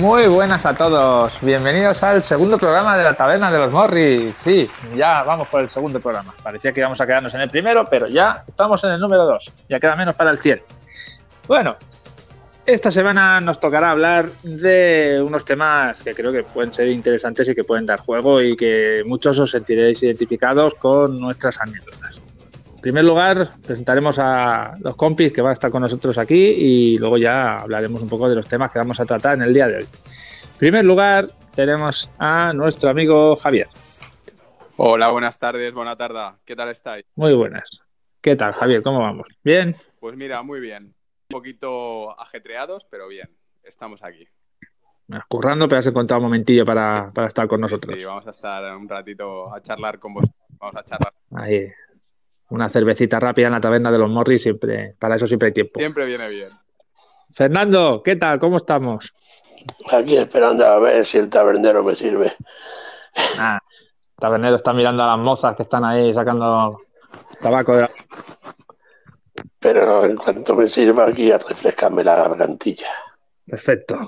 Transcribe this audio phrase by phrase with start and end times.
[0.00, 4.34] Muy buenas a todos, bienvenidos al segundo programa de la Taberna de los Morris.
[4.34, 4.66] Sí,
[4.96, 6.34] ya vamos por el segundo programa.
[6.42, 9.52] Parecía que íbamos a quedarnos en el primero, pero ya estamos en el número dos.
[9.68, 10.62] Ya queda menos para el 100.
[11.46, 11.76] Bueno,
[12.64, 17.54] esta semana nos tocará hablar de unos temas que creo que pueden ser interesantes y
[17.54, 22.22] que pueden dar juego y que muchos os sentiréis identificados con nuestras anécdotas.
[22.80, 26.96] En primer lugar, presentaremos a los compis que van a estar con nosotros aquí y
[26.96, 29.66] luego ya hablaremos un poco de los temas que vamos a tratar en el día
[29.66, 29.82] de hoy.
[29.82, 33.68] En primer lugar, tenemos a nuestro amigo Javier.
[34.78, 36.38] Hola, buenas tardes, buena tarde.
[36.42, 37.04] ¿Qué tal estáis?
[37.16, 37.82] Muy buenas.
[38.22, 38.82] ¿Qué tal, Javier?
[38.82, 39.28] ¿Cómo vamos?
[39.44, 39.76] ¿Bien?
[40.00, 40.84] Pues mira, muy bien.
[40.84, 40.94] Un
[41.28, 43.28] poquito ajetreados, pero bien.
[43.62, 44.26] Estamos aquí.
[45.28, 47.94] Currando, pero has encontrado un momentillo para, para estar con nosotros.
[47.98, 50.40] Sí, vamos a estar un ratito a charlar con vosotros.
[50.58, 51.12] Vamos a charlar.
[51.32, 51.70] Ahí,
[52.50, 55.78] una cervecita rápida en la taberna de los Morris, siempre, para eso siempre hay tiempo.
[55.80, 56.48] Siempre viene bien.
[57.32, 58.38] Fernando, ¿qué tal?
[58.38, 59.14] ¿Cómo estamos?
[59.90, 62.34] Aquí esperando a ver si el tabernero me sirve.
[63.38, 66.80] Ah, el tabernero está mirando a las mozas que están ahí sacando
[67.40, 67.90] tabaco de la...
[69.58, 72.88] Pero en cuanto me sirva aquí a refrescarme la gargantilla.
[73.46, 73.98] Perfecto.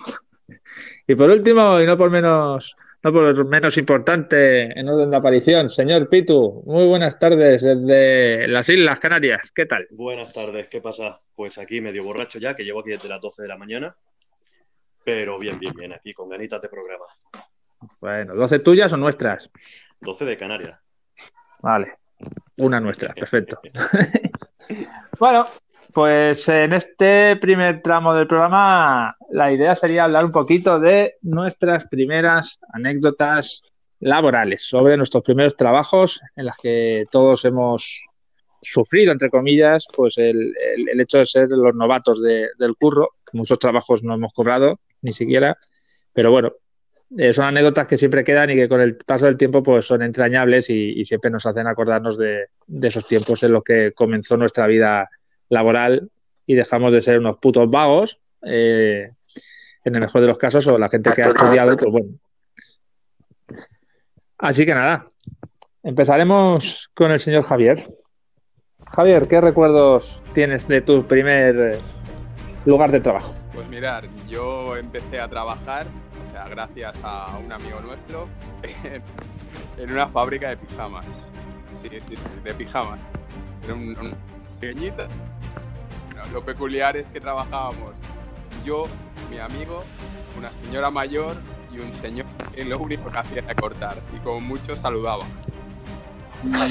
[1.06, 5.70] Y por último, y no por menos no por menos importante en orden de aparición,
[5.70, 9.86] señor Pitu, muy buenas tardes desde las Islas Canarias, ¿qué tal?
[9.90, 11.20] Buenas tardes, ¿qué pasa?
[11.34, 13.96] Pues aquí medio borracho ya, que llevo aquí desde las 12 de la mañana,
[15.04, 17.06] pero bien, bien, bien, aquí con ganitas de programa.
[18.00, 19.50] Bueno, ¿12 tuyas o nuestras?
[20.00, 20.78] 12 de Canarias.
[21.60, 21.98] Vale,
[22.58, 23.60] una nuestra, perfecto.
[25.18, 25.44] bueno,
[25.92, 31.86] pues en este primer tramo del programa la idea sería hablar un poquito de nuestras
[31.86, 33.62] primeras anécdotas
[34.00, 38.06] laborales, sobre nuestros primeros trabajos en las que todos hemos
[38.60, 40.54] sufrido, entre comillas, pues el,
[40.98, 43.10] hecho de ser los novatos del curro.
[43.32, 45.56] Muchos trabajos no hemos cobrado, ni siquiera,
[46.12, 46.52] pero bueno,
[47.18, 50.02] eh, son anécdotas que siempre quedan y que con el paso del tiempo pues son
[50.02, 54.66] entrañables y, siempre nos hacen acordarnos de, de, esos tiempos en los que comenzó nuestra
[54.66, 55.08] vida
[55.48, 56.10] laboral
[56.46, 59.10] y dejamos de ser unos putos vagos, eh,
[59.84, 62.08] en el mejor de los casos, o la gente que ha estudiado, pues bueno.
[64.38, 65.06] Así que nada,
[65.82, 67.84] empezaremos con el señor Javier.
[68.90, 71.78] Javier, ¿qué recuerdos tienes de tu primer
[72.64, 73.34] lugar de trabajo?
[73.54, 75.86] Pues mirar, yo empecé a trabajar,
[76.26, 78.28] o sea, gracias a un amigo nuestro,
[79.78, 81.06] en, una fábrica de pijamas.
[81.80, 82.14] Sí, sí,
[82.44, 83.00] de pijamas.
[83.64, 84.14] Era un, un
[84.62, 85.08] pequeñita,
[86.32, 87.96] lo peculiar es que trabajábamos
[88.64, 88.86] yo,
[89.28, 89.82] mi amigo,
[90.38, 91.36] una señora mayor
[91.72, 95.24] y un señor que lo único que hacía era cortar y como mucho saludaba.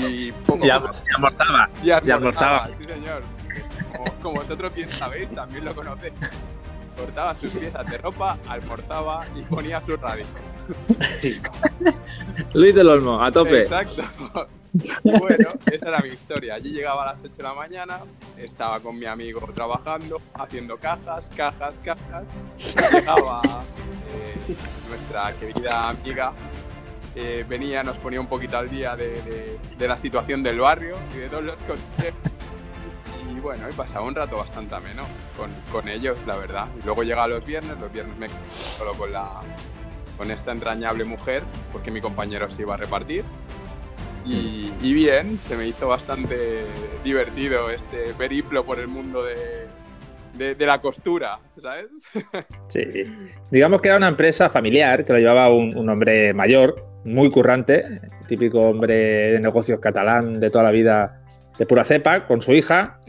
[0.10, 0.66] Y, poco
[1.16, 1.70] almorzaba.
[1.84, 3.24] Y almorzaba, sí señor.
[4.22, 6.14] Como, vosotros bien sabéis, también lo conocéis.
[6.96, 10.26] Cortaba sus piezas de ropa, almorzaba y ponía su radio.
[12.54, 13.64] Luis del Olmo, a tope.
[13.64, 14.04] Exacto.
[15.04, 16.56] Bueno, esa era mi historia.
[16.56, 18.00] Allí llegaba a las 8 de la mañana,
[18.38, 22.26] estaba con mi amigo trabajando, haciendo cajas, cajas, cajas.
[22.94, 23.42] Llegaba
[24.14, 24.56] eh,
[24.90, 26.34] nuestra querida amiga,
[27.16, 31.30] eh, venía, nos ponía un poquito al día de, la situación del barrio y de
[31.30, 32.14] todos los coches.
[33.30, 35.04] Y bueno, y pasaba un rato bastante ameno
[35.36, 36.68] con, con ellos, la verdad.
[36.82, 38.28] Y luego llegaba los viernes, los viernes me
[38.78, 39.42] solo con la
[40.18, 43.26] con esta entrañable mujer, porque mi compañero se iba a repartir.
[44.26, 46.64] Y, bien, se me hizo bastante
[47.04, 51.88] divertido este periplo por el mundo de, de, la costura, ¿sabes?
[52.68, 52.84] Sí,
[53.50, 57.84] digamos que era una empresa familiar que lo llevaba un, hombre mayor, muy currante,
[58.28, 61.22] típico hombre de negocios catalán de toda la vida
[61.58, 63.00] de pura cepa, con su hija.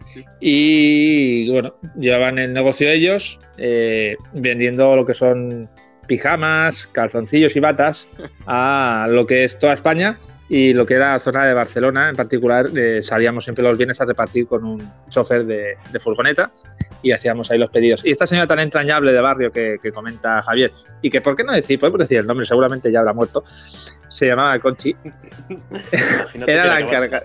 [0.41, 5.69] Y bueno, llevaban el negocio ellos, eh, vendiendo lo que son
[6.07, 8.09] pijamas, calzoncillos y batas
[8.47, 10.19] a lo que es toda España
[10.55, 13.99] y lo que era la zona de Barcelona en particular, eh, salíamos siempre los viernes
[14.03, 16.51] a repartir con un chofer de, furgoneta
[17.01, 18.05] y hacíamos ahí los pedidos.
[18.05, 20.71] Y esta señora tan entrañable de barrio que, comenta Javier,
[21.01, 23.45] y que por qué no decir, podemos decir el nombre, seguramente ya habrá muerto,
[24.09, 24.95] se llamaba Conchi.
[26.47, 27.25] era la encargada.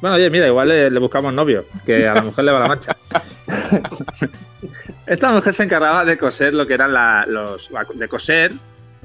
[0.00, 2.96] Bueno, oye, mira, igual le, buscamos novio, que a la mujer le va la mancha.
[5.06, 6.94] Esta mujer se encargaba de coser lo que eran
[7.30, 7.68] los.
[7.94, 8.52] de coser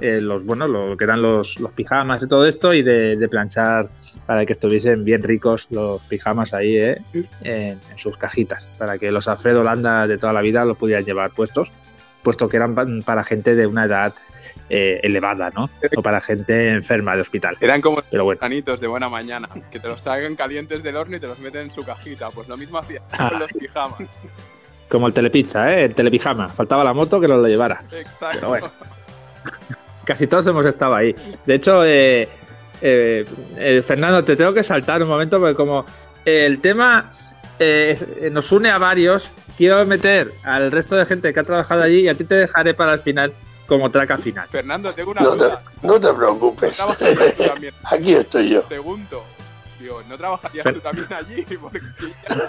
[0.03, 3.89] eh, los, bueno, lo que eran los, los, pijamas y todo esto, y de, planchar
[4.25, 7.01] para que estuviesen bien ricos los pijamas ahí eh,
[7.41, 11.31] en, sus cajitas, para que los Alfredo Holanda de toda la vida los pudieran llevar
[11.31, 11.71] puestos,
[12.21, 14.13] puesto que eran para gente de una edad
[14.69, 15.69] eh, elevada, ¿no?
[15.95, 17.55] O para gente enferma de hospital.
[17.61, 18.41] Eran como Pero bueno.
[18.41, 21.71] de buena mañana, que te los traigan calientes del horno y te los meten en
[21.71, 22.29] su cajita.
[22.29, 24.01] Pues lo mismo hacía con los pijamas.
[24.89, 25.85] Como el telepizza, ¿eh?
[25.85, 26.49] El telepijama.
[26.49, 27.83] Faltaba la moto que nos lo llevara.
[27.89, 28.27] Exacto.
[28.33, 28.71] Pero bueno.
[30.05, 31.15] Casi todos hemos estado ahí.
[31.45, 32.27] De hecho, eh,
[32.81, 33.25] eh,
[33.57, 35.85] eh, Fernando, te tengo que saltar un momento porque como
[36.25, 37.11] eh, el tema
[38.31, 42.09] nos une a varios, quiero meter al resto de gente que ha trabajado allí y
[42.09, 43.31] a ti te dejaré para el final
[43.67, 44.47] como traca final.
[44.49, 45.45] Fernando, tengo una No te,
[45.81, 46.77] no te ¿No preocupes.
[47.85, 48.63] Aquí estoy yo.
[48.63, 49.23] Pregunto.
[49.79, 51.57] Digo, ¿no trabajarías Pero- tú también allí?
[51.61, 51.79] Porque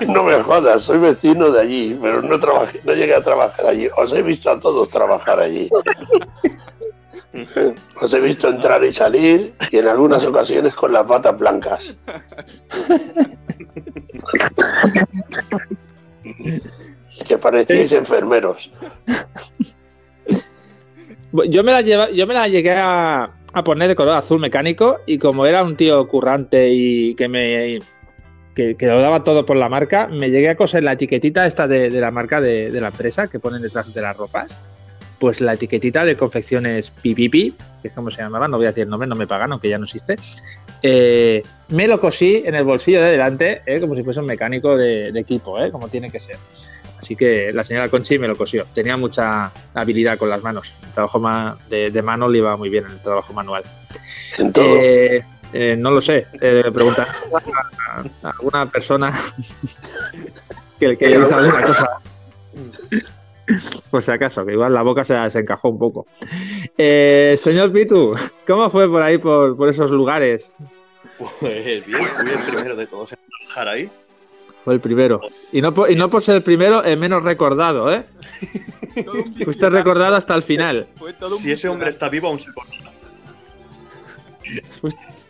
[0.07, 3.89] No me jodas, soy vecino de allí, pero no trabajé, no llegué a trabajar allí.
[3.97, 5.69] Os he visto a todos trabajar allí.
[8.01, 11.97] Os he visto entrar y salir y en algunas ocasiones con las patas blancas.
[17.29, 18.71] Que parecíais enfermeros.
[21.49, 24.99] Yo me la, lleva, yo me la llegué a, a poner de color azul mecánico
[25.07, 27.79] y como era un tío currante y que me
[28.55, 31.67] que, que lo daba todo por la marca, me llegué a coser la etiquetita esta
[31.67, 34.59] de, de la marca de, de la empresa que ponen detrás de las ropas.
[35.19, 38.85] Pues la etiquetita de confecciones Pipipi, que es como se llamaba, no voy a decir
[38.85, 40.17] el nombre, no me pagan, aunque ya no existe.
[40.83, 44.77] Eh, me lo cosí en el bolsillo de delante, eh, como si fuese un mecánico
[44.77, 46.37] de, de equipo, eh, como tiene que ser.
[47.05, 48.65] Así que la señora Conchi me lo cosió.
[48.73, 50.75] Tenía mucha habilidad con las manos.
[50.87, 51.21] El trabajo
[51.69, 53.63] de, de mano le iba muy bien en el trabajo manual.
[54.39, 54.65] En todo.
[54.65, 55.23] Eh,
[55.53, 56.27] eh, no lo sé.
[56.41, 59.13] Eh, preguntar a, a alguna persona
[60.81, 62.01] que, que haya alguna cosa.
[63.91, 66.07] Por si acaso, que igual la boca se, se encajó un poco.
[66.77, 68.15] Eh, señor Pitu,
[68.47, 70.55] ¿cómo fue por ahí, por, por esos lugares?
[71.19, 73.91] Pues bien, fui el primero de todos en trabajar ahí.
[74.65, 75.21] Fue el primero.
[75.53, 78.05] Y no por, y no por ser el primero, el menos recordado, ¿eh?
[79.45, 80.87] Fuiste recordado hasta el final.
[80.97, 82.93] Fue todo un Si ese hombre está vivo, aún se acordará.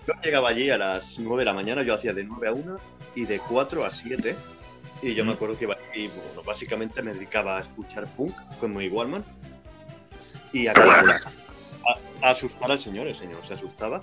[0.06, 2.76] Yo llegaba allí a las 9 de la mañana, yo hacía de 9 a 1
[3.16, 4.36] y de 4 a 7.
[5.02, 8.74] Y yo me acuerdo que iba allí, bueno, básicamente me dedicaba a escuchar punk con
[8.74, 9.24] mi Wallman
[10.52, 14.00] y a, a- a asustar al señor, el señor se asustaba.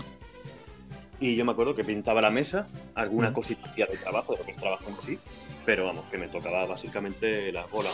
[1.20, 4.46] Y yo me acuerdo que pintaba la mesa, alguna cosita hacía de trabajo, de lo
[4.46, 5.20] que es trabajo en sí,
[5.66, 7.94] pero vamos, que me tocaba básicamente las bolas.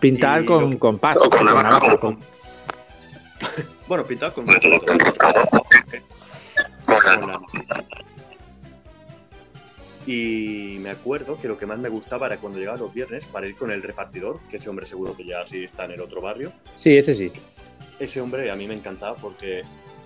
[0.00, 1.16] Pintar Y con que- compás.
[1.16, 2.18] Con con la- navaja, con-
[3.88, 4.60] Bueno, pintaba con, con la-
[10.06, 13.46] Y me acuerdo que lo que más me gustaba era cuando llegaba los viernes para
[13.46, 16.20] ir con el repartidor, que ese hombre seguro que ya sí está en el otro
[16.20, 16.52] barrio.
[16.76, 17.30] Sí, ese sí.
[17.98, 19.62] Ese hombre a mí me encantaba porque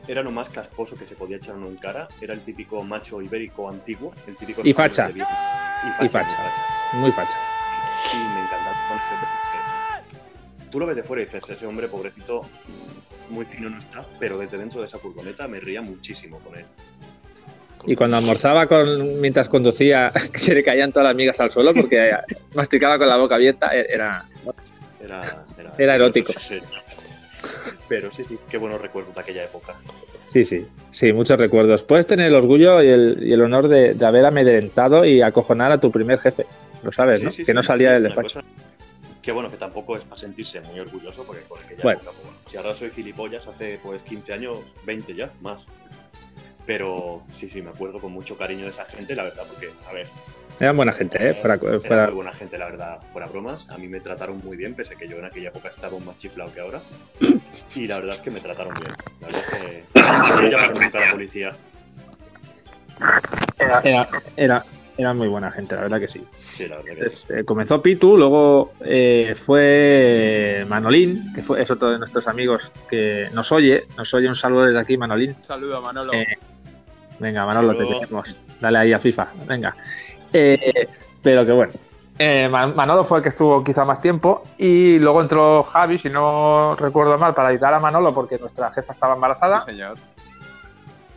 [0.06, 2.08] era lo más casposo que se podía echar uno en cara.
[2.20, 5.08] Era el típico macho ibérico antiguo, el típico Y facha.
[5.08, 5.20] de.
[5.20, 6.04] Y facha.
[6.04, 6.08] Y facha.
[6.08, 6.96] muy facha.
[7.00, 7.36] Muy facha.
[8.12, 8.66] Y me encantaba
[10.76, 12.42] tú lo ves de fuera y dices, ese hombre pobrecito,
[13.30, 16.66] muy fino no está, pero desde dentro de esa furgoneta me ría muchísimo con él.
[17.86, 22.10] Y cuando almorzaba con, mientras conducía, se le caían todas las migas al suelo porque
[22.54, 24.24] masticaba con la boca abierta, e- era...
[25.02, 26.32] Era, era, Era erótico.
[26.32, 26.60] Sí, sí.
[27.88, 29.74] Pero sí, sí, qué buenos recuerdos de aquella época.
[30.26, 31.84] Sí, sí, sí, muchos recuerdos.
[31.84, 35.70] Puedes tener el orgullo y el, y el honor de, de haber amedrentado y acojonar
[35.70, 36.44] a tu primer jefe.
[36.82, 37.30] Lo sabes, Sí, ¿no?
[37.30, 38.40] sí, que sí, no salía del despacho.
[39.22, 42.00] Que bueno, que tampoco es para sentirse muy orgulloso, porque por aquella Bueno.
[42.00, 45.66] época, bueno, si ahora soy gilipollas, hace pues 15 años, 20 ya, más.
[46.66, 49.92] Pero sí, sí, me acuerdo con mucho cariño de esa gente, la verdad, porque, a
[49.92, 50.08] ver,
[50.58, 51.34] Eran buena gente, ¿eh?
[51.34, 53.68] Fuera, era fuera- muy buena gente, la verdad, fuera bromas.
[53.70, 56.04] A mí me trataron muy bien, pese a que yo en aquella época estaba un
[56.04, 56.80] más chiflado que ahora.
[57.74, 58.92] Y la verdad es que me trataron bien.
[59.20, 59.84] La verdad es que
[60.80, 61.52] me a la policía.
[63.84, 64.64] era, era,
[64.96, 66.24] era muy buena gente, la verdad que sí.
[66.52, 67.26] Sí, la verdad que sí.
[67.30, 73.28] Eh, comenzó Pitu, luego eh, fue Manolín, que fue, es otro de nuestros amigos que
[73.34, 73.84] nos oye.
[73.98, 75.36] Nos oye un saludo desde aquí, Manolín.
[75.38, 76.12] Un saludo, Manolo.
[76.14, 76.26] Eh,
[77.18, 78.00] Venga, Manolo, te Luego.
[78.00, 78.40] tenemos.
[78.60, 79.28] Dale ahí a FIFA.
[79.46, 79.74] Venga.
[80.32, 80.88] Eh,
[81.22, 81.72] pero que bueno.
[82.18, 86.08] Eh, Man- Manolo fue el que estuvo quizá más tiempo y luego entró Javi, si
[86.08, 89.60] no recuerdo mal, para ayudar a Manolo porque nuestra jefa estaba embarazada.
[89.60, 89.98] Sí, señor.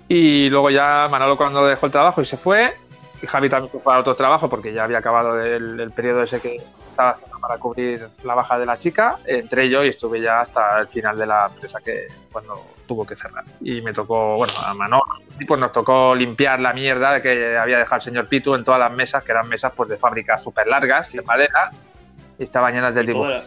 [0.07, 2.73] Y luego ya Manolo cuando dejó el trabajo y se fue.
[3.21, 6.39] Y Javi también fue para otro trabajo porque ya había acabado el, el periodo ese
[6.39, 9.19] que estaba haciendo para cubrir la baja de la chica.
[9.25, 13.15] Entré yo y estuve ya hasta el final de la empresa que cuando tuvo que
[13.15, 13.43] cerrar.
[13.61, 15.03] Y me tocó, bueno, a Manolo,
[15.39, 18.79] y pues nos tocó limpiar la mierda que había dejado el señor Pitu en todas
[18.79, 21.69] las mesas, que eran mesas pues de fábricas súper largas, de madera,
[22.39, 23.27] y estaban llenas de Y dibujos.
[23.29, 23.45] toda, la,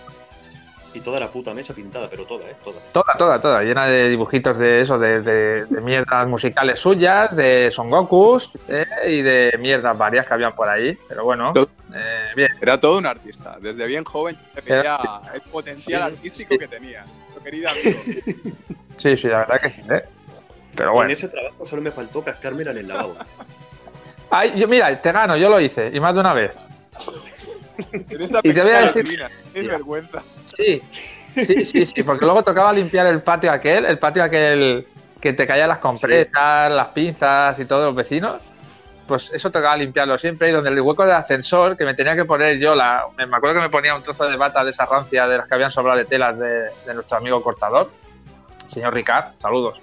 [0.95, 2.55] y toda la puta mesa pintada, pero toda, ¿eh?
[2.63, 2.79] Toda.
[2.93, 7.69] Toda, toda, toda, llena de dibujitos de eso, de, de- de mierdas musicales suyas, de
[7.73, 10.97] Son Gokus eh, y de mierdas varias que habían por ahí.
[11.09, 12.51] Pero bueno, eh, bien.
[12.61, 13.57] Era todo un artista.
[13.61, 14.99] Desde bien joven se veía
[15.35, 16.59] el potencial Sí, artístico sí.
[16.61, 17.05] que tenía.
[17.43, 18.57] Nuestro querido amigo.
[18.99, 19.81] Sí, sí, la verdad que sí.
[19.91, 20.03] ¿eh?
[20.77, 21.11] Pero En bueno.
[21.13, 23.17] ese trabajo solo me faltó cascármela en el lavabo.
[24.31, 26.53] Ay, yo, mira, te gano, yo lo hice, y más de una vez.
[27.93, 29.27] En esa Y te voy a decir-.
[29.53, 30.23] Qué vergüenza.
[30.57, 30.83] Sí,
[31.35, 34.87] sí, sí, sí, porque luego tocaba limpiar el patio aquel, el patio aquel
[35.21, 38.41] que te caían las compresas, las pinzas y todos los vecinos.
[39.12, 42.25] Pues eso tocaba limpiarlo siempre y donde el hueco del ascensor que me tenía que
[42.25, 45.28] poner yo, la, me acuerdo que me ponía un trozo de bata de esa rancia
[45.28, 47.90] de las que habían sobrado de telas de, de nuestro amigo cortador,
[48.69, 49.83] señor Ricard, saludos.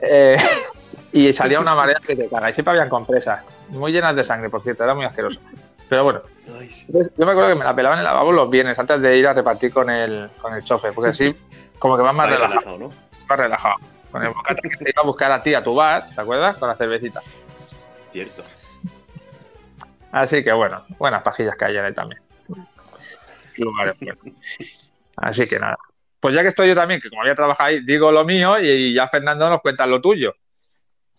[0.00, 0.36] Eh,
[1.12, 2.50] y salía una marea que te caga.
[2.50, 5.40] Y siempre habían compresas, muy llenas de sangre, por cierto, era muy asqueroso.
[5.88, 9.02] Pero bueno, yo me acuerdo que me la pelaban en el lavabo los viernes antes
[9.02, 11.34] de ir a repartir con el, con el chofer, porque así
[11.80, 12.90] como que vas más relajado, ¿no?
[13.28, 13.74] más relajado.
[14.12, 16.56] Con el bocata que te iba a buscar a ti a tu bar, ¿te acuerdas?
[16.58, 17.20] Con la cervecita.
[18.12, 18.44] Cierto.
[20.12, 22.20] Así que bueno, buenas pajillas que él también.
[23.56, 24.18] Lugares buenos.
[25.16, 25.78] Así que nada.
[26.20, 28.94] Pues ya que estoy yo también, que como había trabajado ahí, digo lo mío y,
[28.94, 30.34] ya Fernando nos cuenta lo tuyo.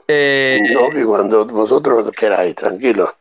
[0.08, 3.16] Eh, No, que cuando vosotros queráis, tranquilo.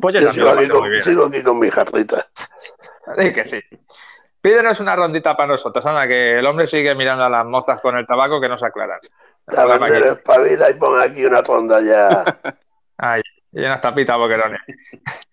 [0.00, 1.02] pues yo Yo sigo aquí, con, bien.
[1.02, 2.28] sigo aquí con mi jarrita.
[3.18, 3.60] Sí que sí.
[4.40, 7.96] Pídenos una rondita para nosotros, anda, que el hombre sigue mirando a las mozas con
[7.96, 9.00] el tabaco que no se aclaran.
[9.46, 12.24] Tabernero, espabila y pon aquí una ronda ya.
[13.52, 14.60] Y unas tapitas boquerones.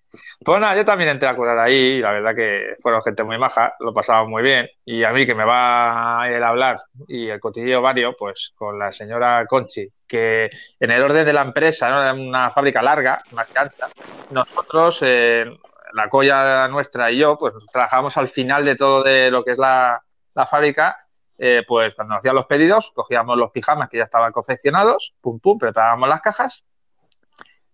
[0.43, 3.37] Pues nada, yo también entré a curar ahí, y la verdad que fueron gente muy
[3.37, 4.67] maja, lo pasaba muy bien.
[4.83, 8.91] Y a mí que me va el hablar y el cotilleo vario, pues con la
[8.91, 12.01] señora Conchi, que en el orden de la empresa, ¿no?
[12.01, 13.87] era una fábrica larga, más que alta,
[14.31, 15.45] nosotros, eh,
[15.93, 19.57] la colla nuestra y yo, pues trabajábamos al final de todo de lo que es
[19.57, 20.01] la,
[20.33, 21.02] la fábrica.
[21.37, 25.57] Eh, pues cuando hacían los pedidos, cogíamos los pijamas que ya estaban confeccionados, pum pum,
[25.57, 26.65] preparábamos las cajas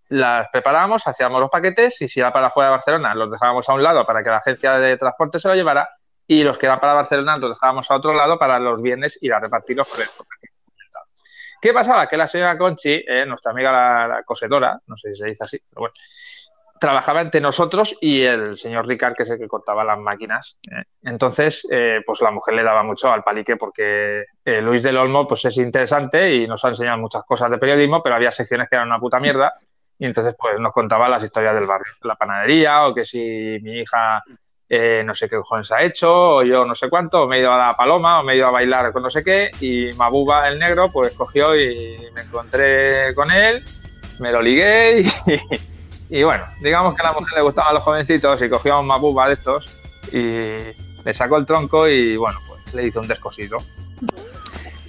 [0.10, 3.74] las preparábamos, hacíamos los paquetes y si era para fuera de Barcelona los dejábamos a
[3.74, 5.88] un lado para que la agencia de transporte se lo llevara
[6.25, 9.34] y los que eran para Barcelona los dejábamos a otro lado para los viernes ir
[9.34, 10.10] a repartirlos por el-
[11.62, 12.08] ¿Qué pasaba?
[12.08, 15.44] Que la señora Conchi, eh, nuestra amiga la, la cosedora, no sé si se dice
[15.44, 15.94] así, pero bueno,
[16.80, 20.58] trabajaba entre nosotros y el señor Ricard, que es el que cortaba las máquinas.
[21.04, 25.28] Entonces, eh, pues la mujer le daba mucho al palique porque eh, Luis del Olmo
[25.28, 28.76] pues es interesante y nos ha enseñado muchas cosas de periodismo, pero había secciones que
[28.76, 29.54] eran una puta mierda
[29.98, 33.80] y entonces pues nos contaba las historias del barrio, la panadería o que si mi
[33.80, 34.24] hija
[34.70, 37.40] eh, no sé qué cojones ha hecho o yo no sé cuánto, o me he
[37.40, 39.92] ido a la paloma o me he ido a bailar con no sé qué y
[39.98, 43.64] Mabuba el negro pues cogió y me encontré con él,
[44.20, 45.06] me lo ligué y,
[46.10, 48.88] y bueno, digamos que a la mujer le gustaban los jovencitos y cogió a un
[48.88, 49.80] Mabuba de estos
[50.12, 50.20] y
[51.04, 53.60] le sacó el tronco y bueno, pues le hizo un descosido.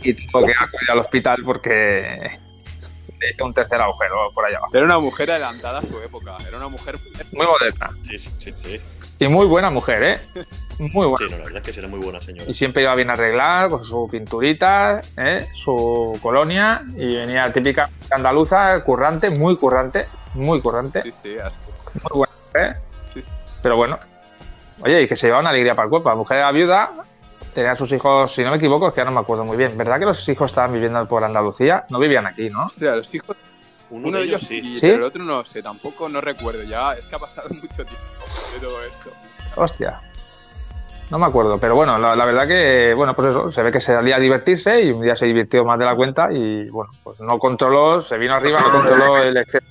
[0.03, 2.39] Y tuvo que acudir al hospital porque
[3.21, 4.75] le hizo un tercer agujero por allá abajo.
[4.75, 6.39] Era una mujer adelantada a su época.
[6.47, 6.99] Era una mujer.
[7.33, 7.91] Muy moderna.
[8.09, 8.81] Sí, sí, sí.
[9.21, 10.21] Sí, Y muy buena mujer, ¿eh?
[10.79, 11.27] Muy buena.
[11.27, 12.51] no, la verdad es que será muy buena señora.
[12.51, 15.47] Y siempre iba bien arreglada, con su pinturita, ¿eh?
[15.53, 21.59] su colonia, y venía típica andaluza, currante, muy currante, muy currante, Sí, sí, así.
[22.03, 22.33] muy buena,
[22.71, 22.77] ¿eh?
[23.13, 23.29] Sí, sí.
[23.63, 23.99] Pero bueno,
[24.83, 26.09] oye, y que se llevaba una alegría para el cuerpo.
[26.09, 26.91] La mujer era viuda,
[27.55, 29.77] tenía sus hijos, si no me equivoco, es que ya no me acuerdo muy bien.
[29.77, 31.85] ¿Verdad que los hijos estaban viviendo por Andalucía?
[31.91, 32.65] No vivían aquí, ¿no?
[32.65, 33.37] Ostras, los hijos.
[33.91, 34.61] Uno, Uno de ellos sí.
[34.61, 34.81] sí, ¿Sí?
[34.81, 36.63] pero el otro no sé, tampoco no recuerdo.
[36.63, 37.95] Ya es que ha pasado mucho tiempo
[38.55, 39.11] de todo esto.
[39.57, 40.01] Hostia.
[41.11, 43.81] No me acuerdo, pero bueno, la, la verdad que, bueno, pues eso, se ve que
[43.81, 46.93] se salía a divertirse y un día se divirtió más de la cuenta y, bueno,
[47.03, 49.67] pues no controló, se vino arriba, no controló el exceso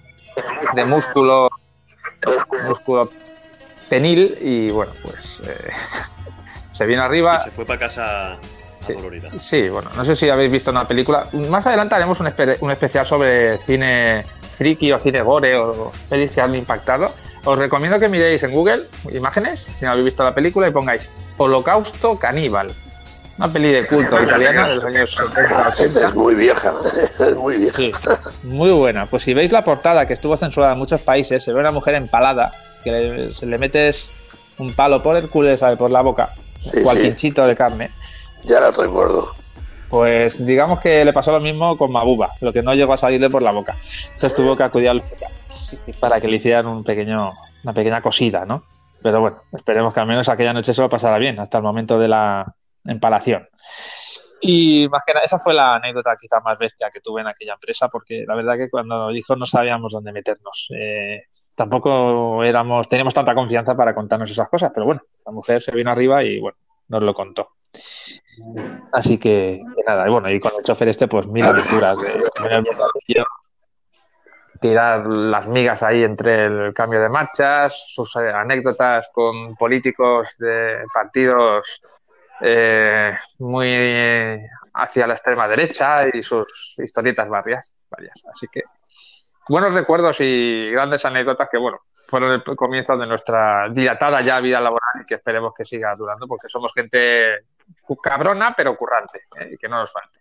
[0.74, 1.50] de músculo,
[2.68, 3.10] músculo
[3.90, 5.70] penil y, bueno, pues eh,
[6.72, 7.40] se vino Y arriba.
[7.40, 8.38] se fue para casa
[9.40, 9.70] Sí.
[9.70, 11.26] bueno, no sé si habéis visto una película.
[11.50, 14.24] Más adelante haremos un, espe- un especial sobre cine
[14.58, 17.06] friki o cine gore o pelis que han impactado.
[17.46, 21.10] Os recomiendo que miréis en Google imágenes, si no habéis visto la película, y pongáis
[21.38, 22.72] Holocausto Caníbal.
[23.38, 26.08] Una peli de culto italiana de los años 70, Esa 80.
[26.10, 26.74] es muy vieja,
[27.20, 27.78] es muy vieja.
[27.78, 27.92] Sí,
[28.44, 29.06] muy buena.
[29.06, 31.96] Pues si veis la portada, que estuvo censurada en muchos países, se ve una mujer
[31.96, 32.52] empalada,
[32.84, 34.10] que le- se le metes
[34.58, 35.78] un palo por el culo, ¿sabe?
[35.78, 37.04] por la boca, Sí, cual sí.
[37.04, 37.92] pinchito de carne.
[38.44, 39.34] Ya la recuerdo.
[39.90, 43.30] Pues digamos que le pasó lo mismo con Mabuba, lo que no llegó a salirle
[43.30, 43.76] por la boca.
[44.14, 45.02] Entonces tuvo que acudir al
[46.00, 47.32] para que le hicieran un pequeño,
[47.64, 48.64] una pequeña cosida, ¿no?
[49.02, 51.98] Pero bueno, esperemos que al menos aquella noche se lo pasara bien, hasta el momento
[51.98, 52.56] de la
[52.86, 53.48] empalación.
[54.42, 57.54] Y más que nada, esa fue la anécdota quizá más bestia que tuve en aquella
[57.54, 60.70] empresa, porque la verdad que cuando dijo no sabíamos dónde meternos.
[60.76, 61.24] Eh,
[61.56, 65.92] tampoco éramos, teníamos tanta confianza para contarnos esas cosas, pero bueno, la mujer se vino
[65.92, 67.50] arriba y bueno, nos lo contó.
[68.92, 72.24] Así que, que nada, y bueno, y con el chofer este, pues mil aventuras de
[74.60, 80.84] tirar las migas ahí entre el cambio de marchas, sus eh, anécdotas con políticos de
[80.94, 81.82] partidos
[82.42, 84.40] eh, muy
[84.74, 88.22] hacia la extrema derecha y sus historietas varias, varias.
[88.32, 88.64] Así que
[89.48, 94.60] buenos recuerdos y grandes anécdotas que, bueno, fueron el comienzo de nuestra dilatada ya vida
[94.60, 97.46] laboral y que esperemos que siga durando porque somos gente
[98.02, 99.58] cabrona pero currante ¿eh?
[99.60, 100.20] que no nos falte.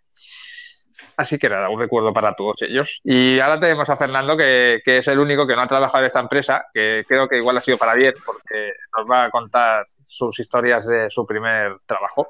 [1.17, 3.01] Así que nada, un recuerdo para todos ellos.
[3.03, 6.07] Y ahora tenemos a Fernando, que, que, es el único que no ha trabajado en
[6.07, 9.85] esta empresa, que creo que igual ha sido para bien, porque nos va a contar
[10.05, 12.27] sus historias de su primer trabajo.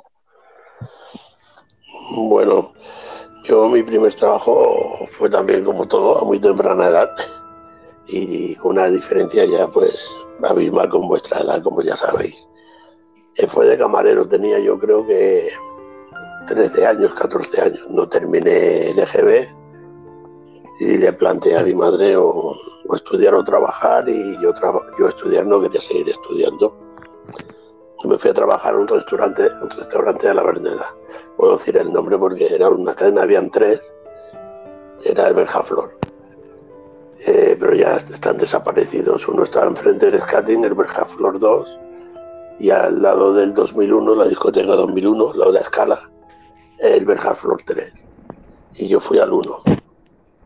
[2.11, 2.73] Bueno,
[3.43, 7.13] yo mi primer trabajo fue también como todo a muy temprana edad
[8.07, 10.09] y una diferencia ya pues
[10.43, 12.49] abismal con vuestra edad, como ya sabéis.
[13.47, 15.49] Fue de camarero, tenía yo creo que
[16.47, 17.89] 13 años, 14 años.
[17.89, 19.47] No terminé el EGB
[20.79, 22.55] y le planteé a mi madre o,
[22.93, 24.51] estudiar o trabajar y yo,
[24.97, 26.75] yo estudiar no quería seguir estudiando.
[28.03, 30.93] me fui a trabajar en un restaurante, un restaurante de la Verneda.
[31.37, 33.79] Puedo decir el nombre porque era una cadena, habían tres.
[35.03, 35.97] Era el Berjaflor.
[37.25, 39.27] Eh, pero ya están desaparecidos.
[39.27, 41.79] Uno estaba enfrente del Skating, el Berjaflor 2,
[42.59, 46.09] y al lado del 2001, la discoteca 2001, la la escala,
[46.79, 48.05] el Berjaflor 3.
[48.75, 49.59] Y yo fui al 1,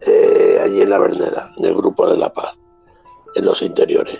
[0.01, 2.57] eh, allí en la Verneda, en el Grupo de la Paz,
[3.35, 4.19] en los interiores.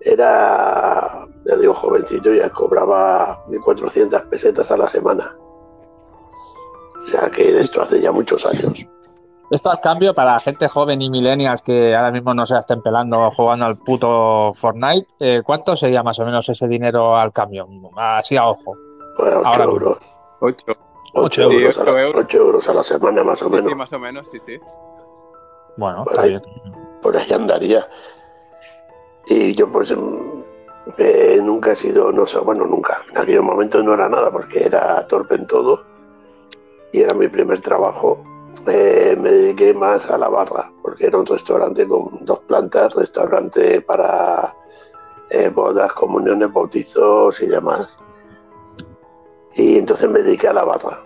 [0.00, 5.36] Era, ya digo, jovencito, ya cobraba 1.400 pesetas a la semana.
[6.96, 8.86] O sea que esto hace ya muchos años.
[9.52, 13.30] Esto al cambio para gente joven y millennials que ahora mismo no se estén pelando
[13.32, 17.68] jugando al puto Fortnite, eh, ¿cuánto sería más o menos ese dinero al cambio?
[17.94, 18.74] Así a ojo.
[19.18, 19.98] Bueno, 8 euros.
[20.40, 20.64] 8.
[21.12, 23.68] 8 euros, a la, 8 euros a la semana más o menos.
[23.68, 24.58] Sí, más o menos, sí, sí.
[25.76, 26.42] Bueno, por está ahí, bien.
[27.02, 27.86] Por ahí andaría.
[29.26, 29.92] Y yo pues
[30.96, 33.02] eh, nunca he sido, no sé, bueno, nunca.
[33.10, 35.84] En aquel momento no era nada porque era torpe en todo.
[36.90, 38.31] Y era mi primer trabajo
[38.66, 43.80] eh, me dediqué más a la barra, porque era un restaurante con dos plantas, restaurante
[43.80, 44.54] para
[45.30, 47.98] eh, bodas, comuniones, bautizos y demás.
[49.54, 51.02] Y entonces me dediqué a la barra,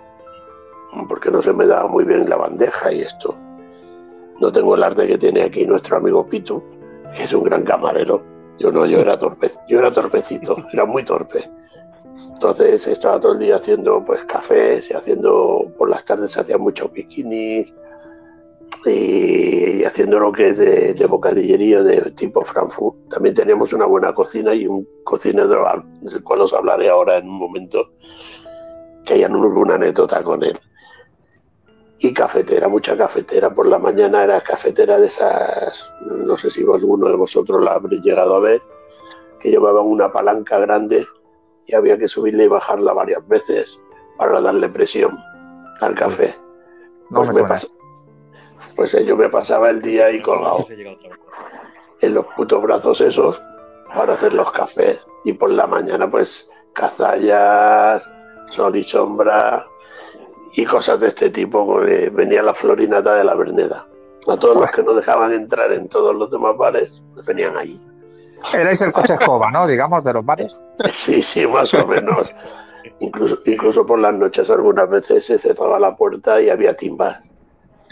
[1.09, 3.35] porque no se me daba muy bien la bandeja y esto.
[4.39, 6.63] No tengo el arte que tiene aquí nuestro amigo Pitu,
[7.17, 8.23] que es un gran camarero.
[8.59, 11.51] Yo no, yo era torpe, yo era torpecito, era muy torpe.
[12.17, 16.61] Entonces estaba todo el día haciendo pues cafés y haciendo, por las tardes se hacían
[16.61, 17.73] muchos bikinis
[18.85, 23.09] y, haciendo lo que es de, bocadillería de tipo Frankfurt.
[23.09, 25.65] También teníamos una buena cocina y un cocinero
[26.03, 27.91] del cual os hablaré ahora en un momento,
[29.05, 30.59] que hay una anécdota con él.
[31.99, 33.55] Y cafetera, mucha cafetera.
[33.55, 38.03] Por la mañana era cafetera de esas, no sé si alguno de vosotros la habréis
[38.03, 38.61] llegado a ver,
[39.41, 41.07] que llevaban una palanca grande
[41.67, 43.81] y había que subirle y bajarla varias veces
[44.17, 45.19] para darle presión
[45.81, 46.35] al café.
[47.11, 47.45] pues, me
[48.77, 50.67] pues yo me pasaba el día ahí colgado
[52.01, 53.41] en los putos brazos esos
[53.95, 58.09] para hacer los cafés y por la mañana pues cazallas,
[58.51, 59.67] sol y sombra
[60.55, 61.81] y cosas de este tipo.
[62.13, 63.87] Venía la florinata de la Verneda.
[64.29, 67.81] A todos los que no dejaban entrar en todos los demás bares, venían ahí.
[68.55, 69.67] Erais el coche escoba, ¿no?
[69.67, 70.61] Digamos, de los bares.
[70.93, 72.35] Sí, sí, más o menos.
[73.01, 77.19] Incluso, incluso por las noches algunas veces se cerraba la puerta y había timbas.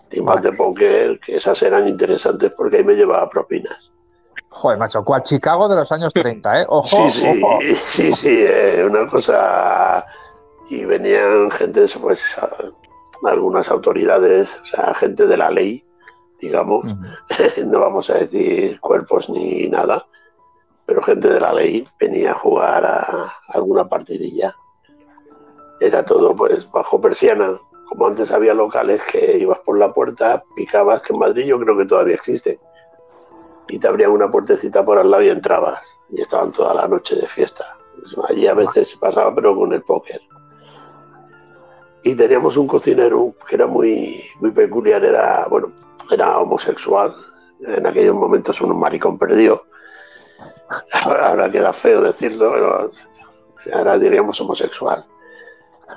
[0.09, 3.91] Timbas de póker, que esas eran interesantes porque ahí me llevaba propinas.
[4.49, 6.67] Joder, macho, cual Chicago de los años 30, ¿eh?
[6.69, 7.59] Ojo, sí, sí, ojo.
[7.89, 10.07] sí, sí, eh, una cosa...
[10.71, 12.25] Y venían gente, pues,
[13.25, 15.85] algunas autoridades, o sea, gente de la ley,
[16.41, 16.85] digamos,
[17.67, 20.07] no vamos a decir cuerpos ni nada,
[20.87, 24.55] pero gente de la ley venía a jugar a, alguna partidilla.
[25.81, 31.03] Era todo pues bajo persiana, como antes había locales que ibas por la puerta, picabas,
[31.03, 32.61] que en Madrid yo creo que todavía existe,
[33.69, 37.17] y te abrían una puertecita por al lado y entrabas, y estaban toda la noche
[37.17, 37.77] de fiesta.
[38.29, 40.21] Allí a veces se pasaba, pero con el póker.
[42.03, 45.73] Y teníamos un cocinero que era muy, muy peculiar, era, bueno,
[46.11, 47.15] era homosexual,
[47.61, 49.65] en aquellos momentos un maricón perdido
[50.93, 52.91] Ahora, queda feo decirlo, pero
[53.73, 55.05] ahora diríamos homosexual.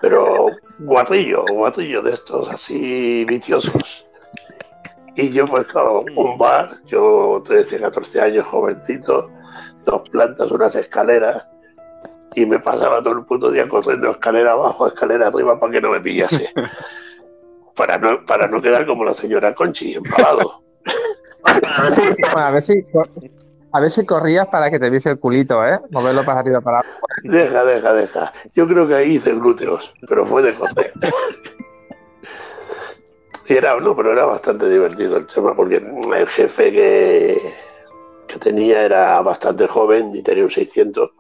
[0.02, 0.48] Pero
[0.80, 4.06] guarrillo, guarrillo de estos así viciosos.
[5.16, 9.32] Y yo, pues claro, un bar, yo 13, 14 años, jovencito,
[9.86, 11.48] dos plantas, unas escaleras,
[12.36, 15.90] y me pasaba todo el puto día corriendo escalera abajo, escalera arriba para que no
[15.90, 16.54] me pillase.
[17.76, 20.62] para, no, para no quedar como la señora Conchi, empalado.
[22.36, 22.86] a ver si
[23.78, 25.80] a ver si corrías para que te viese el culito, ¿eh?
[25.92, 26.98] Moverlo para arriba para abajo.
[27.24, 28.34] Deja, deja, deja.
[28.56, 30.92] Yo creo que ahí hice glúteos, pero fue de coste.
[33.48, 37.54] y era, no, pero era bastante divertido el tema, porque el jefe que,
[38.28, 41.12] que tenía era bastante joven y tenía un 600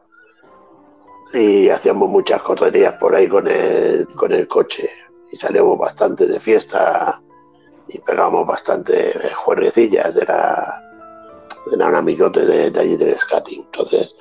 [1.35, 4.89] y hacíamos muchas correrías por ahí con el, con el coche
[5.31, 7.21] y salíamos bastante de fiesta
[7.87, 10.81] y pegábamos bastante juerguecillas, era,
[11.73, 13.63] era un amigote de, de allí del skating.
[13.63, 14.15] Entonces,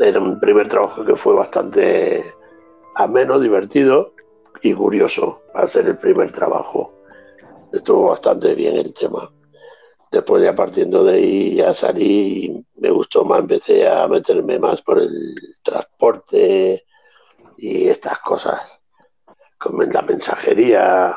[0.00, 2.34] era un primer trabajo que fue bastante
[2.96, 4.12] ameno, divertido
[4.62, 6.92] y curioso para ser el primer trabajo.
[7.72, 9.30] Estuvo bastante bien el tema.
[10.10, 14.98] Después ya partiendo de ahí ya salí, me gustó más, empecé a meterme más por
[14.98, 16.84] el transporte
[17.58, 18.80] y estas cosas,
[19.58, 21.16] como en la mensajería.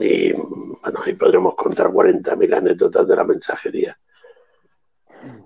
[0.00, 3.96] Y bueno, ahí podremos contar 40.000 anécdotas de la mensajería.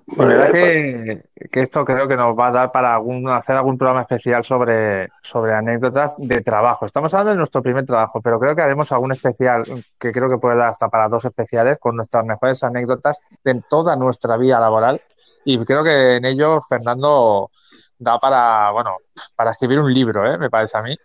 [0.09, 3.57] Sí, la verdad que, que, esto creo que nos va a dar para algún, hacer
[3.57, 6.87] algún programa especial sobre, sobre anécdotas de trabajo.
[6.87, 9.65] Estamos hablando de nuestro primer trabajo, pero creo que haremos algún especial
[9.99, 13.97] que creo que puede dar hasta para dos especiales con nuestras mejores anécdotas de toda
[13.97, 15.01] nuestra vida laboral.
[15.45, 17.51] Y creo que en ello Fernando
[17.99, 18.97] da para, bueno,
[19.35, 20.39] para escribir un libro, ¿eh?
[20.39, 20.97] me parece a mí.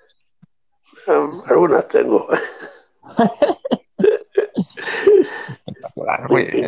[1.48, 2.28] Algunas tengo.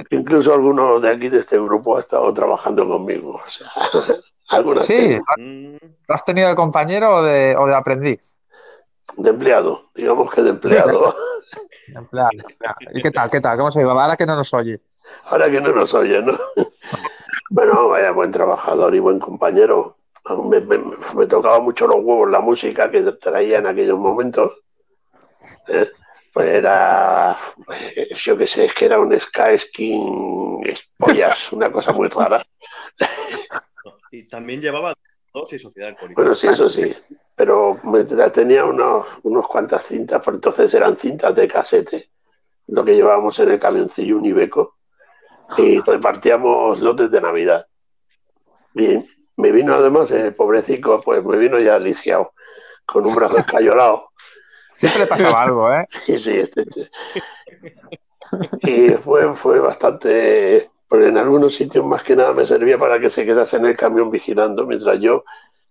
[0.09, 3.41] Incluso alguno de aquí de este grupo ha estado trabajando conmigo.
[3.45, 3.67] O sea,
[4.49, 8.37] algunas sí, ¿lo has tenido de compañero o de, o de aprendiz?
[9.17, 11.15] De empleado, digamos que de empleado.
[11.87, 12.31] de empleado.
[12.93, 13.29] ¿Y qué tal?
[13.29, 13.57] ¿Qué tal?
[13.57, 14.03] ¿Cómo se llama?
[14.03, 14.81] Ahora que no nos oye.
[15.25, 16.33] Ahora que no nos oye, ¿no?
[17.49, 19.97] bueno, vaya buen trabajador y buen compañero.
[20.49, 20.79] Me, me,
[21.15, 24.53] me, tocaba mucho los huevos la música que traía en aquellos momentos.
[26.33, 26.35] ¿Eh?
[26.35, 27.37] pues era,
[28.15, 30.63] yo qué sé, es que era un Sky Skin
[30.97, 32.45] pollas, una cosa muy rara.
[34.11, 34.93] Y también llevaba
[35.33, 36.21] dos y sociedad alcohólica.
[36.21, 36.93] Bueno, sí, eso sí,
[37.35, 37.75] pero
[38.33, 42.09] tenía unos, unos cuantas cintas, por entonces eran cintas de casete,
[42.67, 44.77] lo que llevábamos en el camioncillo Unibeco,
[45.57, 47.67] y repartíamos lotes de Navidad.
[48.73, 52.33] Bien, me vino además el pobrecito, pues me vino ya lisiado,
[52.85, 54.09] con un brazo escayolado.
[54.73, 55.87] Siempre le pasaba algo, ¿eh?
[56.17, 56.89] Sí, este, este.
[58.61, 60.69] Y fue, fue bastante.
[60.87, 63.75] Porque en algunos sitios más que nada me servía para que se quedase en el
[63.75, 65.23] camión vigilando mientras yo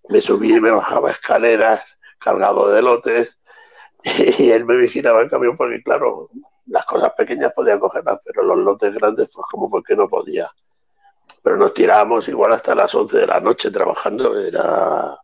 [0.09, 3.37] me subía y me bajaba escaleras cargado de lotes
[4.39, 6.29] y él me vigilaba el camión porque, claro,
[6.67, 10.51] las cosas pequeñas podía cogerlas, pero los lotes grandes, pues como porque no podía.
[11.43, 15.17] Pero nos tirábamos igual hasta las 11 de la noche trabajando, era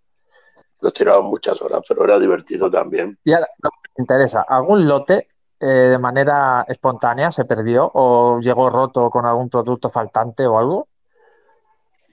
[0.81, 3.19] nos tirábamos muchas horas, pero era divertido también.
[3.25, 5.29] Y ahora, me interesa, ¿algún lote
[5.61, 10.89] eh, de manera espontánea se perdió o llegó roto con algún producto faltante o algo?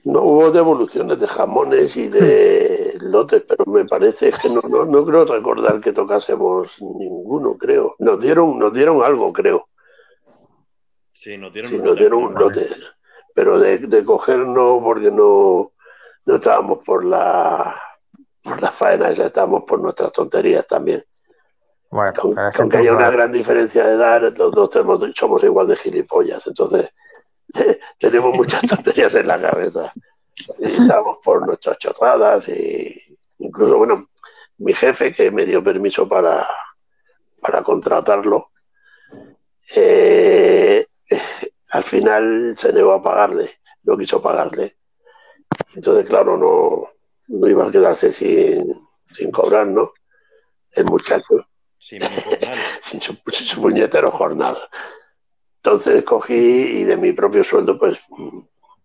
[0.04, 5.04] No hubo devoluciones de jamones y de lotes, pero me parece que no, no, no
[5.04, 7.96] creo recordar que tocásemos ninguno, creo.
[7.98, 9.68] Nos dieron, nos dieron algo, creo.
[11.12, 12.68] Sí, nos dieron, sí, un, nos lote, dieron un lote.
[13.34, 15.72] Pero de, de coger no, porque no,
[16.24, 17.74] no estábamos por la
[18.46, 21.04] por la faena esa estábamos por nuestras tonterías también.
[21.90, 25.76] Bueno, Con- aunque haya una gran diferencia de edad, los dos tenemos- somos igual de
[25.76, 26.88] gilipollas, entonces
[27.98, 29.92] tenemos muchas tonterías en la cabeza.
[30.58, 34.08] Y estamos por nuestras chorradas y incluso, bueno,
[34.58, 36.46] mi jefe que me dio permiso para,
[37.40, 38.50] para contratarlo,
[39.74, 40.86] eh,
[41.70, 44.76] al final se negó a pagarle, no quiso pagarle.
[45.74, 46.88] Entonces, claro, no,
[47.28, 49.92] no iba a quedarse sin, sin cobrar, ¿no?
[50.72, 51.46] El muchacho
[51.78, 52.58] sin mi jornal.
[52.82, 54.56] sin su, sin su puñetero jornal.
[55.56, 58.00] Entonces cogí y de mi propio sueldo, pues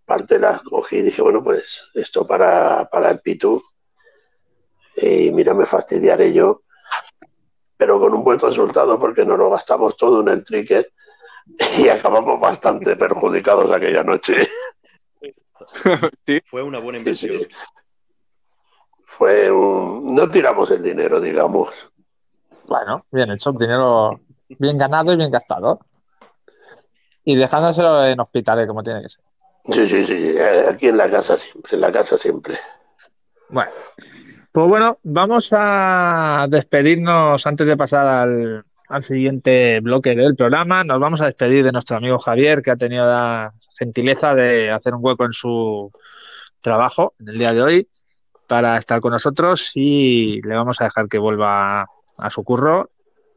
[0.05, 3.61] parte la cogí y dije, bueno, pues esto para, para el Pitu.
[4.97, 6.63] Y mira, me fastidiaré yo,
[7.77, 10.91] pero con un buen resultado porque no lo gastamos todo en el tricket
[11.77, 14.49] y acabamos bastante perjudicados aquella noche.
[16.25, 17.47] sí, Fue una buena Sí, sí.
[19.17, 20.15] Fue un...
[20.15, 21.69] No tiramos el dinero, digamos.
[22.67, 24.19] Bueno, bien hecho, dinero
[24.59, 25.79] bien ganado y bien gastado.
[27.23, 29.23] Y dejándoselo en hospitales como tiene que ser.
[29.71, 30.35] Sí, sí, sí.
[30.39, 32.59] Aquí en la casa siempre, en la casa siempre.
[33.49, 33.71] Bueno,
[34.51, 40.83] pues bueno, vamos a despedirnos antes de pasar al, al siguiente bloque del programa.
[40.83, 44.95] Nos vamos a despedir de nuestro amigo Javier, que ha tenido la gentileza de hacer
[44.95, 45.91] un hueco en su
[46.61, 47.87] trabajo en el día de hoy
[48.51, 51.83] para estar con nosotros y le vamos a dejar que vuelva
[52.17, 52.89] a su curro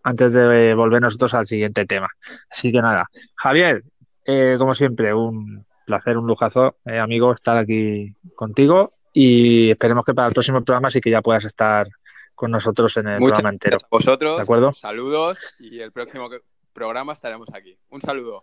[0.03, 2.09] antes de volver nosotros al siguiente tema.
[2.50, 3.85] Así que nada, Javier,
[4.24, 10.14] eh, como siempre, un placer, un lujazo, eh, amigo, estar aquí contigo y esperemos que
[10.14, 11.87] para el próximo programa sí que ya puedas estar
[12.35, 13.77] con nosotros en el muchas programa entero.
[13.79, 14.37] gracias a vosotros.
[14.38, 14.72] ¿De acuerdo?
[14.72, 16.29] Saludos y el próximo
[16.72, 17.79] programa estaremos aquí.
[17.88, 18.42] Un saludo.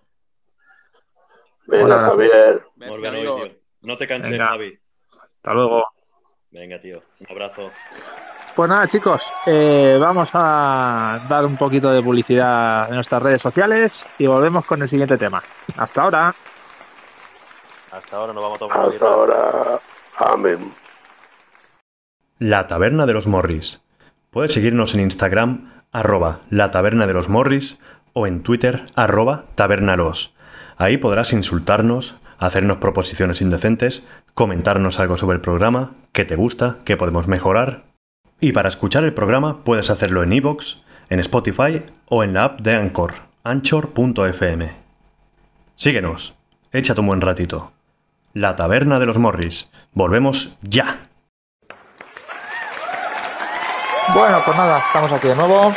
[1.68, 2.12] Venga, abrazo.
[2.12, 3.60] Javier.
[3.82, 4.48] No te canses, Venga.
[4.48, 4.80] Javi.
[5.22, 5.84] Hasta luego.
[6.52, 7.00] Venga, tío.
[7.20, 7.72] Un abrazo.
[8.56, 14.06] Pues nada, chicos, eh, vamos a dar un poquito de publicidad en nuestras redes sociales
[14.18, 15.42] y volvemos con el siguiente tema.
[15.78, 16.36] Hasta ahora.
[17.92, 19.80] Hasta ahora nos vamos a tomar Hasta ahora.
[20.18, 20.74] Amén.
[22.40, 23.80] La Taberna de los Morris.
[24.30, 27.80] Puedes seguirnos en Instagram, arroba la Taberna de los Morris,
[28.14, 30.34] o en Twitter, arroba tabernalos.
[30.78, 36.98] Ahí podrás insultarnos, hacernos proposiciones indecentes, comentarnos algo sobre el programa, qué te gusta, qué
[36.98, 37.84] podemos mejorar.
[38.40, 40.78] Y para escuchar el programa puedes hacerlo en iVoox,
[41.10, 44.72] en Spotify o en la app de Anchor, anchor.fm.
[45.76, 46.34] Síguenos,
[46.72, 47.72] échate un buen ratito.
[48.34, 49.70] La Taberna de los Morris.
[49.94, 51.10] Volvemos ya.
[54.16, 55.74] Bueno, pues nada, estamos aquí de nuevo.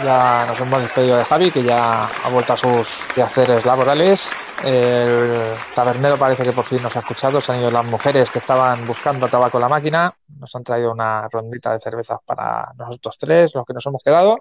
[0.00, 4.30] Ya nos hemos despedido de Javi, que ya ha vuelto a sus quehaceres laborales.
[4.64, 5.42] El
[5.74, 7.40] tabernero parece que por fin nos ha escuchado.
[7.40, 10.12] Se han ido las mujeres que estaban buscando tabaco en la máquina.
[10.40, 14.38] Nos han traído una rondita de cervezas para nosotros tres, los que nos hemos quedado.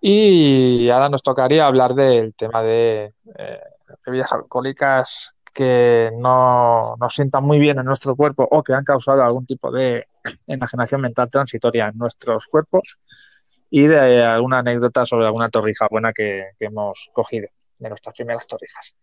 [0.00, 3.60] Y ahora nos tocaría hablar del tema de eh,
[4.06, 9.22] bebidas alcohólicas que no nos sientan muy bien en nuestro cuerpo o que han causado
[9.22, 10.08] algún tipo de
[10.46, 12.98] enajenación mental transitoria en nuestros cuerpos
[13.74, 18.46] y de alguna anécdota sobre alguna torrija buena que, que hemos cogido de nuestras primeras
[18.46, 18.98] torrijas.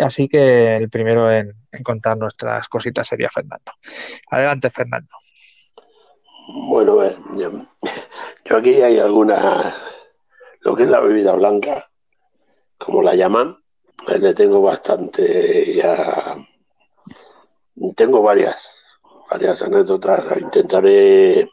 [0.00, 3.70] Así que el primero en, contar nuestras cositas sería Fernando.
[4.28, 5.14] Adelante, Fernando.
[6.68, 6.98] Bueno,
[8.44, 9.72] yo aquí hay algunas,
[10.62, 11.88] lo que es la bebida blanca,
[12.78, 13.56] como la llaman,
[14.08, 16.36] eh, le tengo bastante ya,
[17.94, 18.68] tengo varias,
[19.30, 21.48] varias anécdotas, intentaré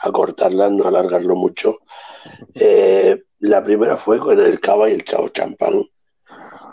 [0.00, 1.78] acortarlas, no alargarlo mucho.
[2.54, 5.82] Eh, la primera fue con el cava y el chao champán,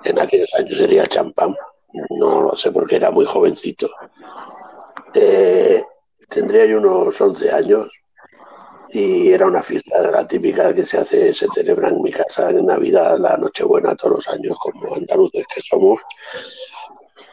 [0.03, 1.55] en aquellos años sería champán,
[2.11, 3.89] no lo sé porque era muy jovencito.
[5.13, 5.83] Eh,
[6.29, 7.89] tendría yo unos 11 años
[8.89, 12.49] y era una fiesta de la típica que se hace, se celebra en mi casa
[12.49, 15.99] en Navidad, la Nochebuena todos los años, como andaluces que somos,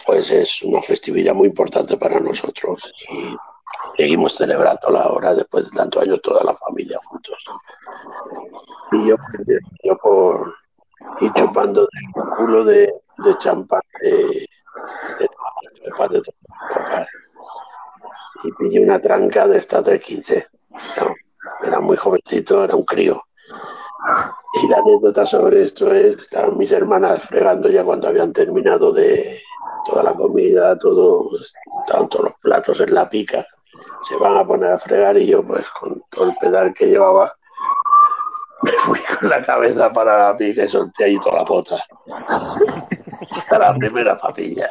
[0.07, 2.93] pues es una festividad muy importante para nosotros
[3.97, 7.39] seguimos celebrándola ahora después de tantos años toda la familia juntos.
[8.93, 9.17] Y yo,
[9.83, 10.55] yo por
[11.21, 14.49] ir chupando del culo de, de champán de,
[15.19, 16.23] de,
[18.45, 20.47] y pillé una tranca de estas de 15.
[20.71, 21.15] No,
[21.67, 23.23] era muy jovencito, era un crío.
[24.63, 29.41] Y la anécdota sobre esto es, estaban mis hermanas fregando ya cuando habían terminado de
[29.87, 31.31] toda la comida, todo,
[31.81, 33.47] estaban todos los platos en la pica,
[34.07, 37.35] se van a poner a fregar y yo pues con todo el pedal que llevaba,
[38.63, 41.77] me fui con la cabeza para la pica y solté ahí toda la pota.
[43.31, 44.69] Hasta la primera papilla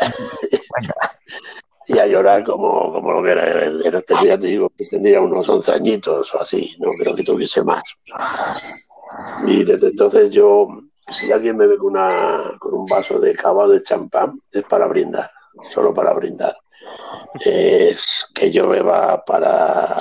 [1.87, 4.01] y a llorar como, como lo que era heredero.
[4.01, 7.83] Tenía, digo, que tendría unos 11 añitos o así, no creo que tuviese más.
[9.45, 10.67] Y desde entonces yo,
[11.09, 12.09] si alguien me ve con, una,
[12.59, 15.29] con un vaso de cava de champán, es para brindar,
[15.69, 16.55] solo para brindar.
[17.39, 19.97] Es que yo beba para,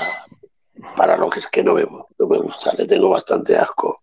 [0.96, 4.02] para lo que es que no bebo, no me gusta, le tengo bastante asco.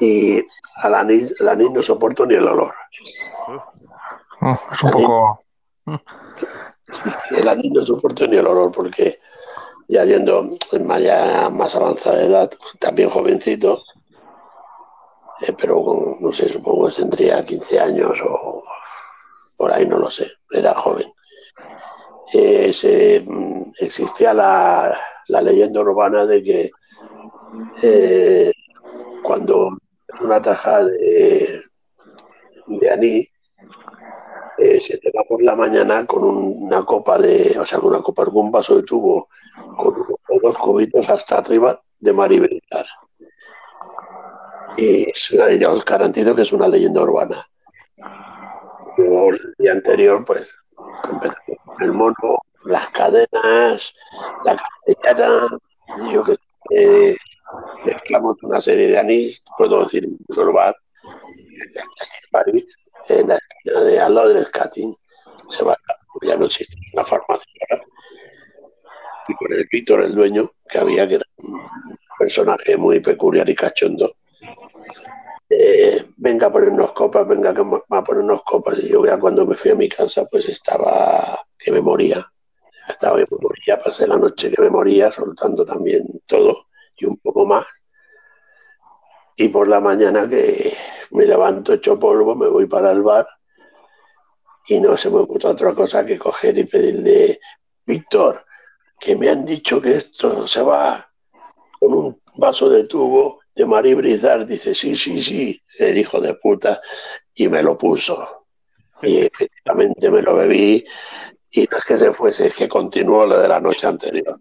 [0.00, 0.42] Y
[0.76, 2.74] al anís, al anís no soporto ni el olor.
[4.42, 5.44] Es un poco...
[7.30, 9.20] El anís no soporto ni el olor porque
[9.88, 13.82] ya yendo en más avanzada de edad, también jovencito,
[15.40, 18.62] eh, pero con, no sé, supongo que tendría 15 años o
[19.56, 21.12] por ahí, no lo sé, era joven.
[22.32, 23.24] Eh, se,
[23.78, 24.96] existía la,
[25.28, 26.70] leyenda urbana de que
[27.82, 28.52] eh,
[29.22, 29.76] cuando
[30.20, 31.62] una taja de,
[32.66, 33.28] de anís
[34.58, 37.90] eh, se te va por la mañana con un, una copa de, o sea, con
[37.90, 39.28] una copa, con un vaso de tubo,
[39.76, 39.94] con
[40.42, 42.32] dos cubitos hasta arriba de mar
[44.76, 45.32] y es
[45.68, 47.46] os garantizo que es una leyenda urbana.
[48.96, 50.48] Yo, el día anterior, pues,
[51.82, 53.94] el mono, las cadenas,
[54.44, 55.58] la castellana,
[56.10, 56.36] yo que
[57.84, 60.08] mezclamos una serie de anís, puedo decir,
[60.52, 60.76] bar,
[62.30, 62.66] París,
[63.08, 64.94] en la esquina de al lado del skating
[65.48, 65.76] se va
[66.22, 67.84] ya no existe una farmacia ahora.
[69.28, 71.60] y con el Víctor el dueño que había que era un
[72.18, 74.14] personaje muy peculiar y cachondo
[75.54, 78.78] eh, venga a ponernos copas venga a ponernos copas.
[78.78, 82.26] Y yo ya cuando me fui a mi casa pues estaba que me moría.
[82.88, 87.18] Estaba que me moría pasé la noche que me moría soltando también todo y un
[87.18, 87.66] poco más.
[89.36, 90.74] Y por la mañana que
[91.10, 93.26] me levanto hecho polvo, me voy para el bar
[94.66, 97.40] y no se me ocurre otra cosa que coger y pedirle,
[97.84, 98.44] Víctor,
[98.98, 101.10] que me han dicho que esto se va
[101.78, 104.46] con un vaso de tubo de Marí Brizar.
[104.46, 106.80] Dice, sí, sí, sí, el hijo de puta,
[107.34, 108.46] y me lo puso.
[109.02, 110.84] Y efectivamente me lo bebí
[111.50, 114.40] y no es que se fuese, es que continuó lo de la noche anterior.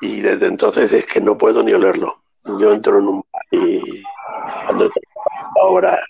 [0.00, 2.22] y, desde entonces es que no puedo ni olerlo.
[2.58, 4.02] Yo entro en un bar y
[4.66, 4.90] cuando
[5.60, 6.02] ahora,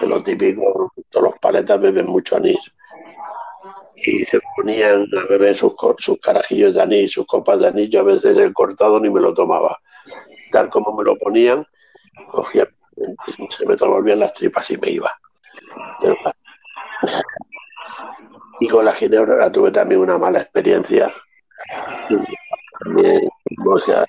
[0.00, 2.72] de lo típico, todos los paletas beben mucho anís.
[3.96, 7.90] Y se ponían a beber sus, sus carajillos de anís, sus copas de anís.
[7.90, 9.78] Yo a veces el cortado ni me lo tomaba.
[10.50, 11.66] Tal como me lo ponían,
[12.30, 12.68] cogía,
[13.50, 15.10] se me volvían las tripas y me iba.
[18.60, 21.12] Y con la ginebra tuve también una mala experiencia.
[23.66, 24.06] o, sea,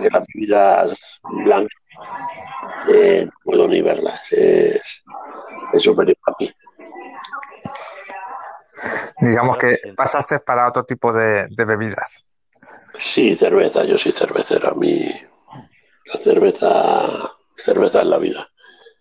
[0.00, 1.78] que las bebidas blancas
[2.88, 4.32] eh, no puedo ni verlas.
[4.32, 5.04] Es,
[5.72, 6.50] es superior a mí.
[9.20, 12.26] Digamos que pasaste para otro tipo de, de bebidas.
[12.98, 14.70] Sí, cerveza, yo soy cervecero.
[14.70, 15.10] A mí
[16.06, 18.48] la cerveza, cerveza es la vida.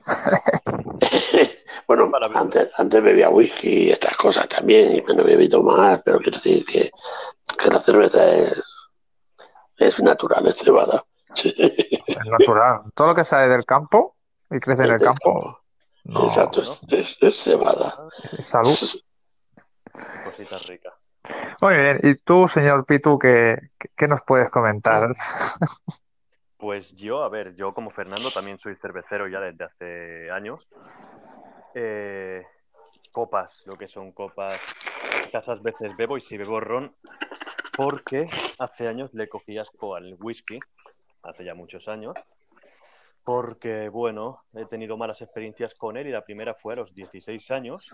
[1.88, 6.18] Bueno, antes, antes bebía whisky y estas cosas también, y me he bebido más, pero
[6.20, 6.90] quiero decir que,
[7.70, 8.90] la cerveza es,
[9.78, 11.04] es natural, es cebada.
[11.36, 12.82] Es natural.
[12.96, 14.16] Todo lo que sale del campo
[14.50, 15.60] y crece en el campo.
[16.06, 18.08] Exacto, Es, cebada.
[18.40, 18.78] Salud.
[20.24, 20.94] Cosita rica.
[21.62, 22.00] Muy bien.
[22.04, 23.58] ¿Y tú, señor Pitu, qué,
[23.96, 25.14] qué nos puedes comentar?
[26.58, 30.66] Pues yo, a ver, yo como Fernando también soy cervecero ya desde hace años.
[31.74, 32.42] Eh,
[33.12, 34.60] copas, lo que son copas,
[35.24, 36.96] escasas veces bebo y si bebo ron,
[37.76, 38.30] porque
[38.60, 40.60] hace años le cogí asco al whisky,
[41.24, 42.16] hace ya muchos años,
[43.24, 47.52] porque, bueno, he tenido malas experiencias con él y la primera fue a los 16
[47.52, 47.90] años,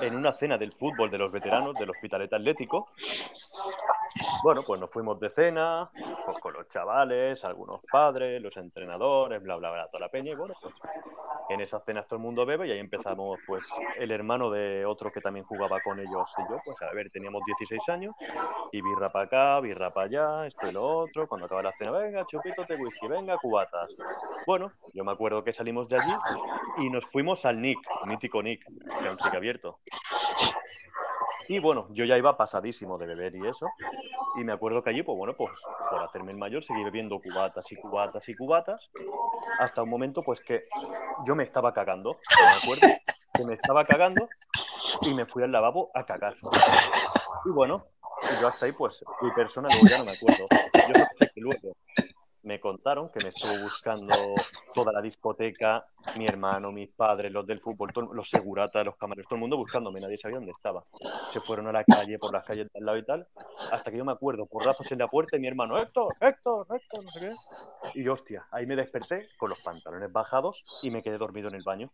[0.00, 2.88] en una cena del fútbol de los veteranos del Hospitalet Atlético.
[4.42, 9.56] Bueno, pues nos fuimos de cena, pues con los chavales, algunos padres, los entrenadores, bla,
[9.56, 10.32] bla, bla, toda la peña.
[10.32, 10.74] Y bueno, pues
[11.48, 13.64] en esas cenas todo el mundo bebe y ahí empezamos, pues
[13.98, 17.42] el hermano de otro que también jugaba con ellos y yo, pues a ver, teníamos
[17.44, 18.14] 16 años
[18.72, 21.26] y birra para acá, birra para allá, esto y lo otro.
[21.26, 23.90] Cuando acaba la cena, venga, chupito de whisky, venga, cubatas.
[24.46, 26.12] Bueno, yo me acuerdo que salimos de allí
[26.78, 29.78] y nos fuimos al Nick, mítico Nick, que un chico abierto.
[31.48, 33.66] Y bueno, yo ya iba pasadísimo de beber y eso.
[34.36, 35.50] Y me acuerdo que allí, pues bueno, pues
[35.90, 38.90] por hacerme el mayor, seguí bebiendo cubatas y cubatas y cubatas.
[39.58, 40.62] Hasta un momento, pues que
[41.26, 42.12] yo me estaba cagando.
[42.14, 42.96] Me acuerdo
[43.34, 44.28] que me estaba cagando
[45.02, 46.34] y me fui al lavabo a cagar.
[47.44, 47.84] Y bueno,
[48.40, 50.46] yo hasta ahí, pues mi persona luego ya no me acuerdo.
[50.88, 51.76] Yo sé que luego
[52.44, 54.14] me contaron que me estuvo buscando
[54.74, 59.36] toda la discoteca, mi hermano, mis padres, los del fútbol, los seguratas, los camareros, todo
[59.36, 60.84] el mundo buscándome, nadie sabía dónde estaba.
[61.32, 63.26] Se fueron a la calle, por las calles de al lado y tal,
[63.72, 67.04] hasta que yo me acuerdo, porrazos en la puerta y mi hermano, Héctor, Héctor, Héctor,
[67.04, 68.00] no sé qué.
[68.00, 71.62] Y hostia, ahí me desperté con los pantalones bajados y me quedé dormido en el
[71.62, 71.90] baño.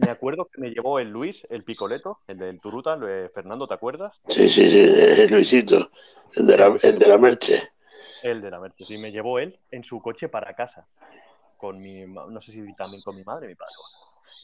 [0.00, 2.98] Me acuerdo que me llevó el Luis, el picoleto, el del Turuta,
[3.34, 4.14] Fernando, ¿te acuerdas?
[4.28, 5.90] Sí, sí, sí, el Luisito,
[6.34, 7.75] el de la, el de la Merche.
[8.22, 10.86] El de la Merche, sí, me llevó él en su coche para casa.
[11.56, 13.72] Con mi, no sé si también con mi madre y mi padre.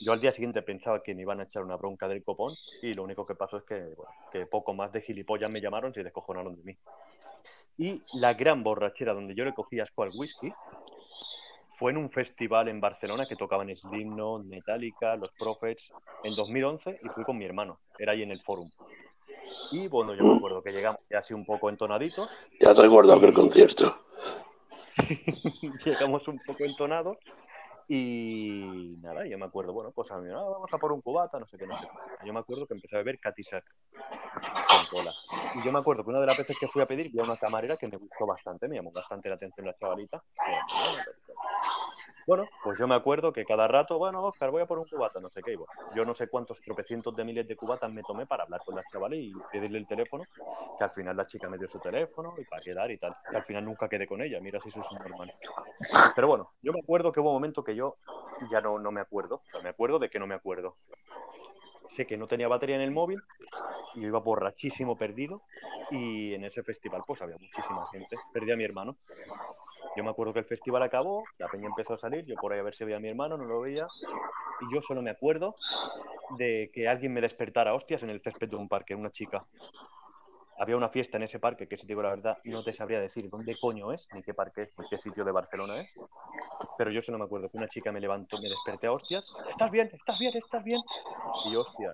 [0.00, 2.94] Yo al día siguiente pensaba que me iban a echar una bronca del copón y
[2.94, 3.94] lo único que pasó es que,
[4.32, 6.78] que poco más de gilipollas me llamaron y se descojonaron de mí.
[7.78, 10.52] Y la gran borrachera donde yo le cogí asco al whisky
[11.82, 17.08] fue en un festival en Barcelona que tocaban Slipknot, Metallica, Los Prophets en 2011 y
[17.08, 17.80] fui con mi hermano.
[17.98, 18.70] Era ahí en el Forum.
[19.70, 22.28] Y bueno, yo me acuerdo que llegamos ya así un poco entonaditos.
[22.60, 23.94] Ya te acuerdo que el concierto.
[25.84, 27.16] llegamos un poco entonados
[27.88, 31.38] y nada, yo me acuerdo, bueno, pues a mí, ah, vamos a por un cubata,
[31.38, 32.26] no sé qué, no sé qué.
[32.26, 33.64] Yo me acuerdo que empecé a beber Catisac
[34.68, 35.14] con cola.
[35.54, 37.24] Y yo me acuerdo que una de las veces que fui a pedir, vi a
[37.24, 40.22] una camarera que me gustó bastante, me llamó bastante la atención la chavalita.
[42.26, 45.20] Bueno, pues yo me acuerdo que cada rato, bueno, Oscar, voy a por un cubata,
[45.20, 45.56] no sé qué.
[45.56, 48.76] Bueno, yo no sé cuántos tropecientos de miles de cubatas me tomé para hablar con
[48.76, 50.24] la chaval y pedirle el teléfono,
[50.78, 53.14] que al final la chica me dio su teléfono y para quedar y tal.
[53.28, 55.32] Que al final nunca quedé con ella, mira si soy su hermano.
[56.14, 57.96] Pero bueno, yo me acuerdo que hubo un momento que yo
[58.50, 60.76] ya no, no me acuerdo, me acuerdo de que no me acuerdo.
[61.90, 63.22] Sé que no tenía batería en el móvil,
[63.94, 65.42] y iba borrachísimo perdido
[65.90, 68.16] y en ese festival pues había muchísima gente.
[68.32, 68.96] Perdí a mi hermano.
[69.96, 72.60] Yo me acuerdo que el festival acabó, la peña empezó a salir, yo por ahí
[72.60, 73.86] a ver si veía a mi hermano, no lo veía,
[74.60, 75.54] y yo solo me acuerdo
[76.38, 79.44] de que alguien me despertara hostias en el césped de un parque, una chica.
[80.58, 83.00] había una fiesta en ese parque que, si te digo la verdad, no te sabría
[83.00, 85.94] decir dónde coño es, ni qué parque es, ni qué sitio de Barcelona es.
[86.78, 89.24] Pero yo eso no me acuerdo, que una chica me levantó, me desperté a hostias.
[89.48, 89.90] ¿Estás bien?
[89.92, 90.36] ¿Estás bien?
[90.36, 90.80] ¿Estás bien?
[91.50, 91.92] Y hostia,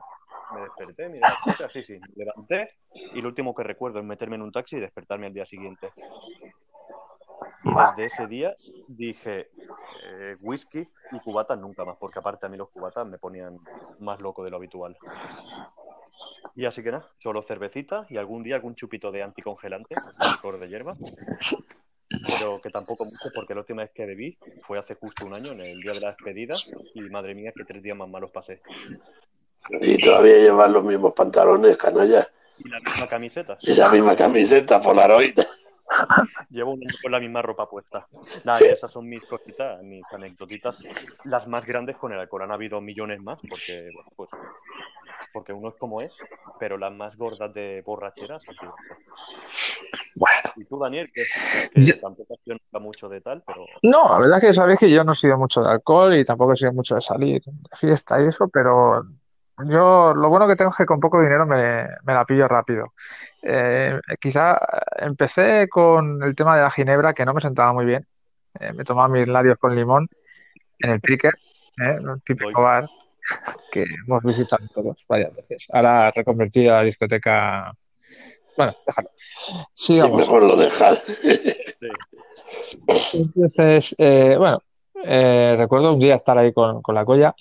[0.55, 1.29] me desperté, mira,
[1.69, 2.71] sí, sí, me levanté
[3.15, 5.89] y lo último que recuerdo es meterme en un taxi y despertarme al día siguiente.
[7.65, 8.55] Y desde ese día
[8.89, 9.51] dije
[10.05, 13.59] eh, whisky y cubatas nunca más, porque aparte a mí los cubatas me ponían
[14.01, 14.97] más loco de lo habitual.
[16.55, 19.95] Y así que nada, solo cervecita y algún día algún chupito de anticongelante,
[20.33, 20.97] licor de hierba.
[22.09, 25.53] Pero que tampoco mucho, porque la última vez que bebí fue hace justo un año,
[25.53, 26.55] en el día de la despedida,
[26.95, 28.63] y madre mía, que tres días más malos pasé.
[29.81, 32.29] Y todavía llevan los mismos pantalones, canalla.
[32.59, 33.59] Y la misma camiseta.
[33.61, 35.39] Y la misma camiseta, Polaroid.
[36.51, 38.07] Llevo un año con la misma ropa puesta.
[38.45, 40.83] Nada, esas son mis cositas, mis anécdotitas.
[41.25, 42.43] Las más grandes con el alcohol.
[42.43, 44.31] Han habido millones más, porque, bueno, pues,
[45.33, 46.17] porque uno es como es,
[46.59, 48.75] pero las más gordas de borracheras han sido.
[50.17, 50.37] Bueno.
[50.57, 51.23] Y tú, Daniel, que,
[51.73, 54.79] que Yo- tampoco has sido mucho de tal, pero No, la verdad es que sabéis
[54.81, 57.43] que yo no he sido mucho de alcohol y tampoco he sido mucho de salir
[57.43, 59.05] de fiesta y eso, pero
[59.67, 62.93] yo lo bueno que tengo es que con poco dinero me, me la pillo rápido.
[63.43, 64.59] Eh, quizá
[64.97, 68.07] empecé con el tema de la ginebra, que no me sentaba muy bien.
[68.61, 70.09] Eh, me tomaba mis labios con limón
[70.79, 71.35] en el Tricker,
[71.81, 71.99] ¿eh?
[72.01, 72.89] un típico bar
[73.71, 75.69] que hemos visitado todos varias veces.
[75.73, 77.73] Ahora reconvertido a la discoteca.
[78.57, 79.11] Bueno, déjalo.
[79.17, 80.19] Sí, Sigamos.
[80.19, 81.01] mejor lo dejar.
[83.13, 84.63] Entonces, eh, bueno,
[85.05, 87.35] eh, recuerdo un día estar ahí con, con la colla,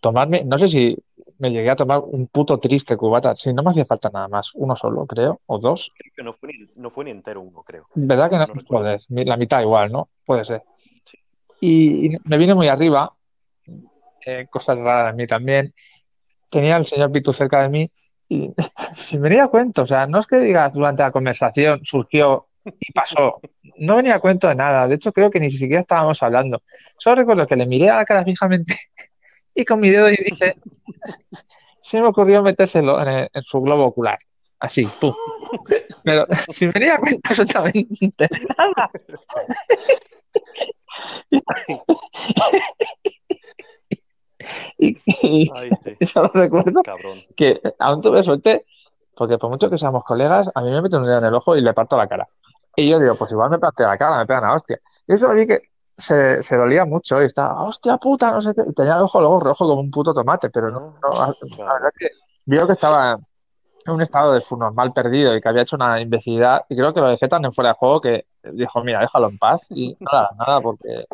[0.00, 0.96] tomarme, no sé si
[1.38, 4.52] me llegué a tomar un puto triste cubata, si no me hacía falta nada más,
[4.54, 5.92] uno solo, creo, o dos.
[5.96, 7.86] creo que no fue ni, no fue ni entero uno, creo.
[7.94, 8.46] ¿Verdad que no?
[8.46, 8.54] No.
[8.66, 10.08] Joder, la mitad igual, ¿no?
[10.24, 10.62] Puede ser.
[11.04, 11.18] Sí.
[11.60, 13.14] Y, y me vine muy arriba,
[14.26, 15.72] eh, cosas raras de mí también.
[16.50, 17.90] Tenía al señor Pitu cerca de mí
[18.28, 18.52] y
[18.94, 22.92] sin venir a cuento, o sea, no es que digas durante la conversación surgió y
[22.92, 23.40] pasó,
[23.78, 26.62] no venía a cuento de nada, de hecho creo que ni siquiera estábamos hablando.
[26.98, 28.76] Solo recuerdo que le miré a la cara fijamente
[29.60, 30.56] y con mi dedo índice
[31.82, 34.16] se me ocurrió metérselo en, el- en su globo ocular,
[34.60, 35.12] así, pum.
[36.04, 38.90] Pero sin venir a cuento absolutamente nada.
[44.78, 45.96] Y, y- Ay, sí.
[46.00, 47.18] y solo recuerdo Cabrón.
[47.36, 48.64] que aún tuve suerte,
[49.16, 51.56] porque por mucho que seamos colegas, a mí me meten un dedo en el ojo
[51.56, 52.28] y le parto la cara.
[52.76, 54.78] Y yo digo, pues igual me parte la cara, me pegan a hostia.
[55.06, 55.62] Y eso vi que
[55.98, 58.62] se, se dolía mucho y estaba, hostia puta, no sé qué.
[58.66, 61.90] Y tenía el ojo luego rojo como un puto tomate, pero no, no, la verdad
[61.98, 62.08] que
[62.46, 63.18] vio que estaba
[63.84, 66.62] en un estado de su normal perdido y que había hecho una imbecilidad.
[66.68, 69.38] Y creo que lo dejé tan en fuera de juego que dijo, mira, déjalo en
[69.38, 71.04] paz y nada, nada, porque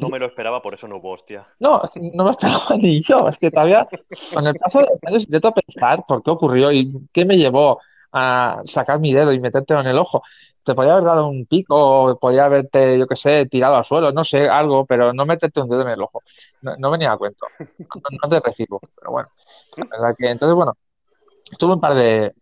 [0.00, 1.46] No me lo esperaba, por eso no hubo hostia.
[1.58, 3.28] No, es que no me esperaba ni yo.
[3.28, 3.88] Es que todavía,
[4.32, 7.78] con el paso de intento pensar por qué ocurrió y qué me llevó
[8.12, 10.22] a sacar mi dedo y metértelo en el ojo.
[10.62, 14.12] Te podía haber dado un pico, o podía haberte, yo qué sé, tirado al suelo,
[14.12, 16.22] no sé, algo, pero no meterte un dedo en el ojo.
[16.62, 17.46] No, venía a cuento.
[18.22, 19.28] No, te recibo, pero bueno.
[20.18, 20.76] Entonces, bueno,
[21.58, 22.34] tuve un par de,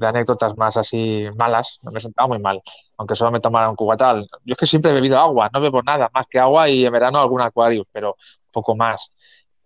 [0.00, 1.78] anécdotas más así malas.
[1.82, 2.62] Me sentaba muy mal,
[2.96, 4.26] aunque solo me tomara un cubatal.
[4.44, 6.92] Yo es que siempre he bebido agua, no bebo nada más que agua y en
[6.92, 8.16] verano algún Aquarius, pero
[8.50, 9.14] poco más.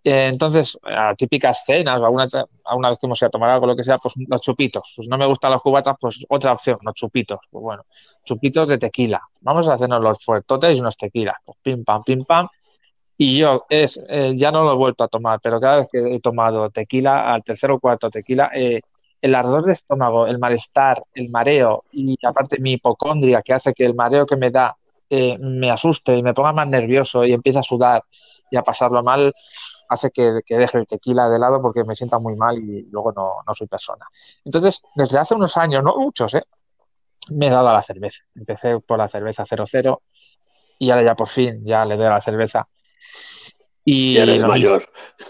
[0.03, 3.75] Eh, entonces, a típicas cenas o alguna, vez que hemos ido a tomar algo, lo
[3.75, 4.93] que sea, pues los chupitos.
[4.95, 7.39] Pues no me gustan los cubatas, pues otra opción, los chupitos.
[7.49, 7.85] Pues bueno,
[8.25, 9.21] chupitos de tequila.
[9.41, 11.37] Vamos a hacernos los fuertotes y unos tequilas.
[11.45, 12.47] Pues pim, pam, pim, pam.
[13.17, 16.15] Y yo es, eh, ya no lo he vuelto a tomar, pero cada vez que
[16.15, 18.81] he tomado tequila, al tercer o cuarto tequila, eh,
[19.21, 23.85] el ardor de estómago, el malestar, el mareo y aparte mi hipocondria que hace que
[23.85, 24.75] el mareo que me da
[25.09, 28.03] eh, me asuste y me ponga más nervioso y empiece a sudar
[28.51, 29.33] y a pasarlo mal,
[29.89, 33.11] hace que, que deje el tequila de lado porque me sienta muy mal y luego
[33.11, 34.05] no, no soy persona.
[34.45, 36.43] Entonces, desde hace unos años, no muchos, ¿eh?
[37.29, 38.23] me he dado a la cerveza.
[38.35, 40.01] Empecé por la cerveza 00
[40.79, 42.67] y ahora ya por fin ya le doy a la cerveza.
[43.85, 44.87] Y Ya eres lo mayor.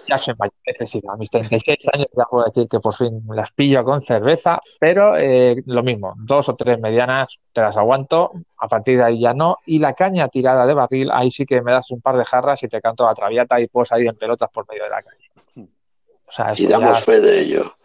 [0.08, 1.12] ya soy mayor, he crecido.
[1.12, 5.18] A mis 36 años ya puedo decir que por fin las pillo con cerveza, pero
[5.18, 9.34] eh, lo mismo, dos o tres medianas te las aguanto, a partir de ahí ya
[9.34, 9.58] no.
[9.66, 12.62] Y la caña tirada de barril, ahí sí que me das un par de jarras
[12.64, 15.30] y te canto la traviata y puedo salir en pelotas por medio de la calle.
[16.28, 17.76] O sea, Y ya damos fe de ello.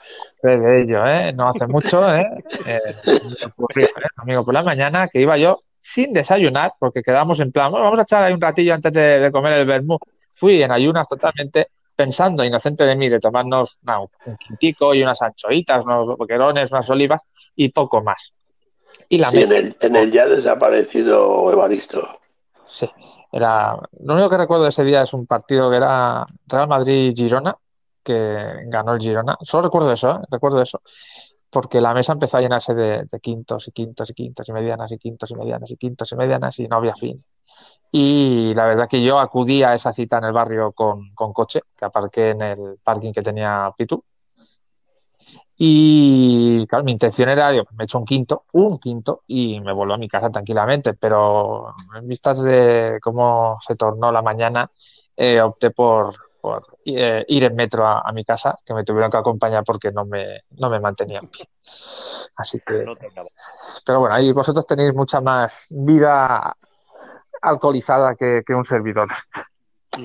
[0.40, 1.32] fe de ello, ¿eh?
[1.34, 2.26] No hace mucho, ¿eh?
[2.66, 4.06] Eh, me ocurrió, ¿eh?
[4.16, 7.98] Domingo por la mañana, que iba yo sin desayunar, porque quedamos en plan, bueno, vamos
[8.00, 9.98] a echar ahí un ratillo antes de, de comer el vermú.
[10.38, 13.78] Fui en ayunas totalmente, pensando, inocente de mí, de tomarnos
[14.24, 17.22] un quintico y unas anchoitas, unos boquerones, unas olivas
[17.56, 18.34] y poco más.
[19.08, 22.20] Y la Sí, en mesa, el, en el ya desaparecido Evaristo.
[22.64, 22.88] sí,
[23.32, 23.76] era...
[24.00, 27.54] Lo único que recuerdo de ese día es un partido que era Real Madrid-Girona,
[28.02, 28.14] que
[28.66, 29.36] ganó el Girona.
[29.42, 30.20] Solo recuerdo eso, ¿eh?
[30.30, 30.80] Recuerdo eso.
[31.50, 34.92] porque la mesa empezó a llenarse de, de quintos y quintos y quintos y medianas
[34.92, 37.24] y quintos y medianas y quintos y medianas y no había fin.
[37.90, 41.60] Y la verdad que yo acudí a esa cita en el barrio con, con coche,
[41.76, 44.02] que aparqué en el parking que tenía Pitu.
[45.56, 49.94] Y claro, mi intención era, digo, me echo un quinto, un quinto, y me vuelvo
[49.94, 54.70] a mi casa tranquilamente, pero en vistas de cómo se tornó la mañana,
[55.16, 59.10] eh, opté por, por eh, ir en metro a, a mi casa, que me tuvieron
[59.10, 61.48] que acompañar porque no me, no me mantenía en pie.
[62.36, 62.94] Así que, No
[63.84, 66.56] pero bueno, ahí vosotros tenéis mucha más vida
[67.42, 69.08] alcoholizada que, que un servidor.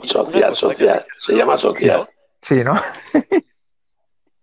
[0.03, 1.05] Social, social.
[1.17, 2.07] Se llama social.
[2.41, 2.73] Sí, ¿no?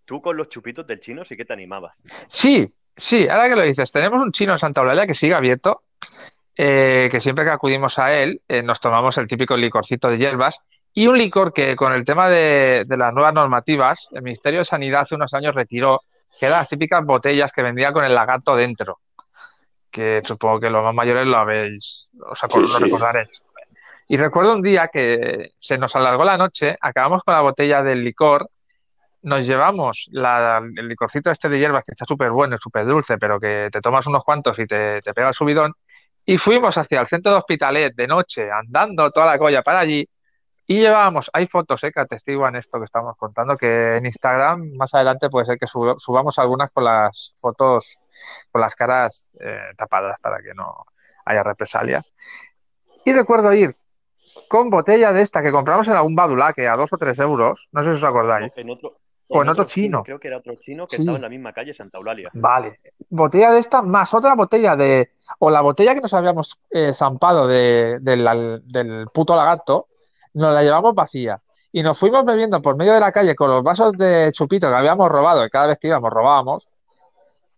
[0.04, 1.96] Tú con los chupitos del chino sí que te animabas.
[2.28, 5.82] Sí, sí, ahora que lo dices, tenemos un chino en Santa Eulalia que sigue abierto,
[6.56, 10.58] eh, que siempre que acudimos a él eh, nos tomamos el típico licorcito de hierbas
[10.92, 14.64] y un licor que con el tema de, de las nuevas normativas, el Ministerio de
[14.64, 16.00] Sanidad hace unos años retiró,
[16.38, 18.98] que eran las típicas botellas que vendía con el lagarto dentro,
[19.90, 22.84] que supongo que los más mayores lo habéis, o sea, Sí, lo sí.
[22.84, 23.28] recordaréis.
[24.08, 28.02] Y recuerdo un día que se nos alargó la noche, acabamos con la botella del
[28.02, 28.48] licor,
[29.22, 33.18] nos llevamos la- el licorcito este de hierbas que está súper bueno y súper dulce,
[33.18, 35.74] pero que te tomas unos cuantos y te, te pega el subidón,
[36.24, 40.08] y fuimos hacia el centro de Hospitalet de noche, andando toda la colla para allí,
[40.72, 44.94] y llevábamos, hay fotos eh, que atestiguan esto que estamos contando, que en Instagram más
[44.94, 47.98] adelante puede ser que subamos algunas con las fotos,
[48.52, 50.86] con las caras eh, tapadas para que no
[51.24, 52.12] haya represalias.
[53.04, 53.74] Y recuerdo ir
[54.48, 57.82] con botella de esta que compramos en algún badulaque a dos o tres euros, no
[57.82, 58.56] sé si os acordáis.
[58.56, 58.96] En otro,
[59.26, 60.02] O en otro chino.
[60.04, 61.02] Creo que era otro chino que Sí.
[61.02, 62.30] estaba en la misma calle, Santa Eulalia.
[62.34, 62.80] Vale.
[63.08, 65.12] Botella de esta más otra botella de.
[65.40, 69.88] O la botella que nos habíamos eh, zampado de- del puto lagarto,
[70.34, 71.40] nos la llevamos vacía.
[71.72, 74.74] Y nos fuimos bebiendo por medio de la calle con los vasos de chupito que
[74.74, 76.68] habíamos robado, y cada vez que íbamos robábamos.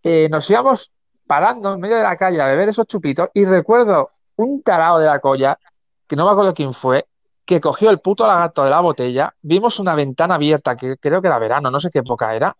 [0.03, 0.93] Eh, nos íbamos
[1.25, 3.29] parando en medio de la calle a beber esos chupitos.
[3.33, 5.57] Y recuerdo un tarao de la colla,
[6.07, 7.07] que no me acuerdo quién fue,
[7.45, 9.33] que cogió el puto lagarto de la botella.
[9.41, 12.55] Vimos una ventana abierta, que creo que era verano, no sé qué época era.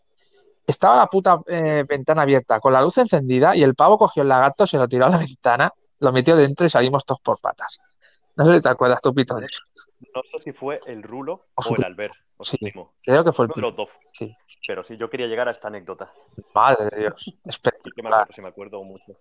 [0.65, 4.29] Estaba la puta eh, ventana abierta con la luz encendida y el pavo cogió el
[4.29, 7.79] lagarto, se lo tiró a la ventana, lo metió dentro y salimos todos por patas.
[8.35, 9.61] No sé si te acuerdas tú, Pito, de eso.
[10.15, 12.57] No sé si fue el Rulo O o el Albert, o Sí.
[12.57, 12.93] primo.
[13.03, 13.67] Creo que fue el Uno de primo.
[13.69, 13.89] los dos.
[14.13, 14.27] Sí.
[14.67, 16.11] Pero sí, yo quería llegar a esta anécdota.
[16.53, 17.33] Madre de Dios.
[17.45, 18.27] Espectacular.
[18.33, 19.13] sí me acuerdo mucho.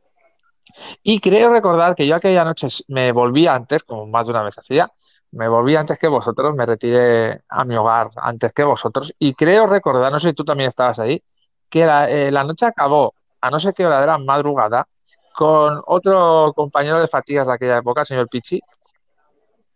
[1.02, 4.56] Y creo recordar que yo aquella noche me volví antes, como más de una vez
[4.58, 4.88] hacía,
[5.32, 9.12] me volví antes que vosotros, me retiré a mi hogar antes que vosotros.
[9.18, 11.22] Y creo recordar, no sé si tú también estabas ahí,
[11.68, 14.86] que la, eh, la noche acabó a no sé qué hora era madrugada
[15.34, 18.60] con otro compañero de fatigas de aquella época, el señor Pichi,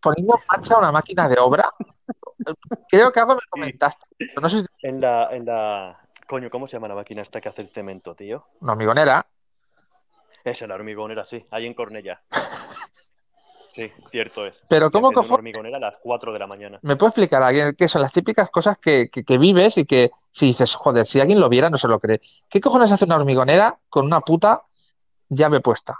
[0.01, 1.72] poniendo en marcha una máquina de obra.
[2.88, 5.99] Creo que algo me comentaste, pero no sé si En la, en la.
[6.26, 8.47] Coño, ¿cómo se llama la máquina esta que hace el cemento, tío?
[8.61, 9.26] una hormigonera.
[10.44, 12.22] Esa, la hormigonera, sí, ahí en Cornella.
[13.68, 14.59] Sí, cierto es.
[14.70, 16.78] Pero ¿cómo cojo- hormigonera a las 4 de la mañana.
[16.80, 20.12] ¿Me puede explicar alguien qué son las típicas cosas que, que- que vives y que
[20.30, 22.22] si dices, joder, si alguien lo viera no se lo cree?
[22.49, 24.62] ¿Qué cojones hace una hormigonera con una puta
[25.28, 25.99] llave puesta?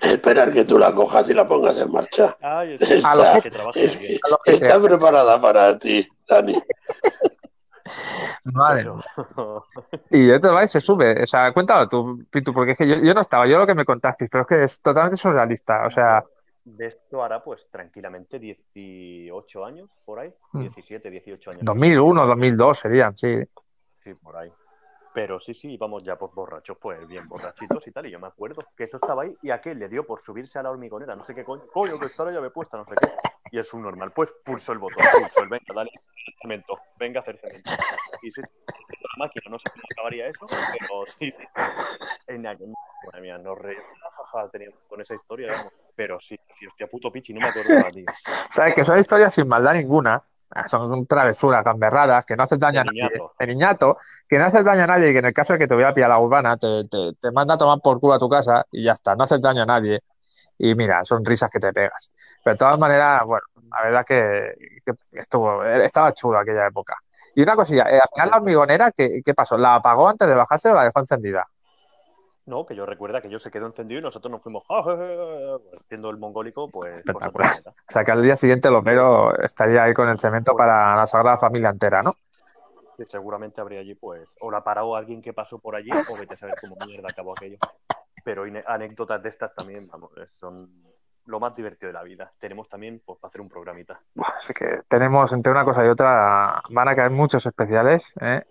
[0.00, 2.36] Esperar que tú la cojas y la pongas en marcha.
[2.40, 4.18] Ay, es Está- A lo que es bien.
[4.26, 6.60] A lo que Está preparada para ti, Dani.
[8.44, 8.84] Madre
[9.16, 9.64] Pero-
[10.10, 11.22] Y de vais se sube.
[11.22, 13.74] O sea, cuéntalo tú, Pitu, porque es que yo, yo no estaba, yo lo que
[13.74, 15.86] me contasteis, pero es que es totalmente surrealista.
[15.86, 16.24] O sea,
[16.64, 20.32] De esto hará pues tranquilamente 18 años, por ahí.
[20.52, 20.60] Mm.
[20.60, 21.64] 17, 18 años.
[21.64, 23.42] 2001, 2002 serían, sí.
[24.02, 24.50] Sí, por ahí.
[25.14, 28.06] Pero sí, sí, íbamos ya pues borrachos, pues bien borrachitos y tal.
[28.06, 30.62] Y yo me acuerdo que eso estaba ahí y aquel le dio por subirse a
[30.62, 33.08] la hormigonera, no sé qué coño, coño, que está la llave puesta, no sé qué.
[33.50, 35.90] Y es un normal, pues pulsó el botón, pulsó el venga, dale,
[36.40, 37.70] cemento, venga a hacer cemento.
[38.22, 41.32] Y sí, la máquina, no sé cómo acabaría eso, pero sí.
[42.26, 42.72] En aquel,
[43.04, 43.84] madre mía, nos reímos,
[44.16, 45.72] jaja, teníamos con esa historia, vamos.
[45.94, 48.06] Pero sí, sí, hostia, puto pichi, no me acordaba, tío.
[48.50, 50.24] Sabes que son historias sin maldad ninguna.
[50.66, 53.08] Son travesuras, gamberradas, que no hacen daño a nadie.
[53.38, 53.96] De niñato,
[54.28, 55.84] que no haces daño a nadie y que en el caso de que te voy
[55.84, 58.64] a pillar la urbana, te, te, te manda a tomar por culo a tu casa
[58.70, 60.00] y ya está, no haces daño a nadie.
[60.58, 62.12] Y mira, son risas que te pegas.
[62.44, 66.96] Pero de todas maneras, bueno, la verdad que, que estuvo, estaba chulo aquella época.
[67.34, 69.56] Y una cosilla, eh, al final la hormigonera, ¿qué, qué pasó?
[69.56, 71.46] ¿La apagó antes de bajarse o la dejó encendida?
[72.44, 76.18] No, que yo recuerda que yo se quedó encendido y nosotros nos fuimos haciendo el
[76.18, 76.96] mongólico, pues.
[76.96, 77.50] Espectacular.
[77.68, 81.06] O sea que al día siguiente el Homero estaría ahí con el cemento para la
[81.06, 82.14] Sagrada Familia entera, ¿no?
[82.96, 86.34] Que seguramente habría allí, pues, o la paró alguien que pasó por allí, o vete
[86.34, 87.58] a saber cómo mierda acabó aquello.
[88.24, 90.68] Pero anécdotas de estas también, vamos, son
[91.26, 92.32] lo más divertido de la vida.
[92.40, 94.00] Tenemos también, pues, para hacer un programita.
[94.36, 98.42] Así que tenemos entre una cosa y otra, van a caer muchos especiales, ¿eh?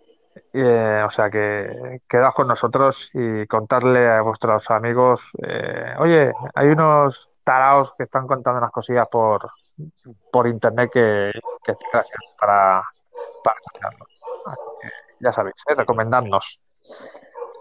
[0.54, 6.68] Eh, o sea que quedaos con nosotros y contarle a vuestros amigos, eh, oye, hay
[6.68, 9.50] unos taraos que están contando unas cosillas por,
[10.32, 11.32] por internet que,
[11.64, 12.84] que están graciosos para,
[13.44, 14.06] para escucharlo.
[14.46, 15.76] Así que ya sabéis, ¿eh?
[15.76, 16.64] recomendadnos.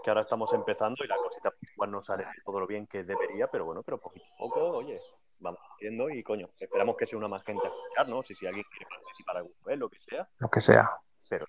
[0.03, 3.47] Que ahora estamos empezando y la cosita igual no sale todo lo bien que debería,
[3.47, 4.99] pero bueno, pero poquito a poco, oye,
[5.39, 8.65] vamos haciendo y coño, esperamos que sea una más gente a escucharnos y si alguien
[8.69, 10.89] quiere participar alguna vez, lo que sea, Lo que sea.
[11.31, 11.45] Pero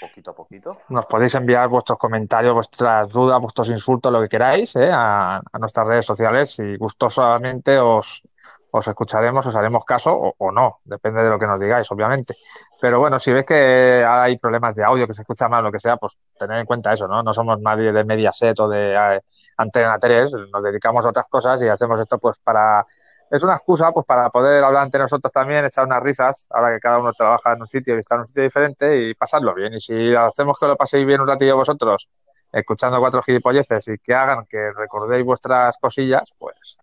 [0.00, 0.78] poquito a poquito.
[0.88, 4.90] Nos podéis enviar vuestros comentarios, vuestras dudas, vuestros insultos, lo que queráis, ¿eh?
[4.90, 8.22] a, nuestras redes sociales y gustosamente os,
[8.70, 12.34] os escucharemos, os haremos caso o, o no, depende de lo que nos digáis, obviamente.
[12.80, 15.80] Pero bueno, si ves que hay problemas de audio, que se escucha mal, lo que
[15.80, 17.22] sea, pues tened en cuenta eso, ¿no?
[17.22, 19.20] No somos nadie de Mediaset o de eh,
[19.58, 22.86] Antena 3, nos dedicamos a otras cosas y hacemos esto pues para...
[23.30, 26.80] Es una excusa pues para poder hablar entre nosotros también, echar unas risas, ahora que
[26.80, 29.74] cada uno trabaja en un sitio y está en un sitio diferente y pasarlo bien.
[29.74, 32.08] Y si hacemos que lo paséis bien un ratillo vosotros,
[32.52, 36.78] escuchando cuatro gilipolleces y que hagan que recordéis vuestras cosillas, pues,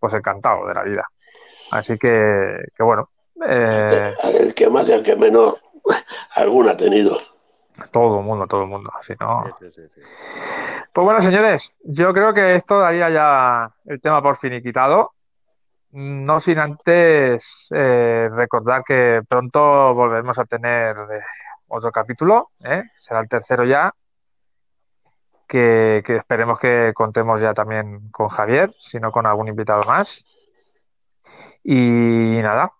[0.00, 1.06] pues encantado de la vida.
[1.72, 3.10] Así que, que bueno,
[3.46, 5.56] eh, El que más y el que menos,
[6.34, 7.18] alguna ha tenido.
[7.90, 8.90] todo el mundo, todo el mundo.
[9.02, 9.44] Si no...
[9.58, 10.00] Sí, sí, sí, sí.
[10.92, 15.12] Pues bueno, señores, yo creo que esto daría ya el tema por finiquitado.
[15.92, 21.20] No sin antes eh, recordar que pronto volveremos a tener eh,
[21.68, 22.84] otro capítulo, ¿eh?
[22.98, 23.92] Será el tercero ya,
[25.46, 30.24] que, esperemos que contemos ya también con Javier, si no con algún invitado más.
[31.62, 32.72] Y nada,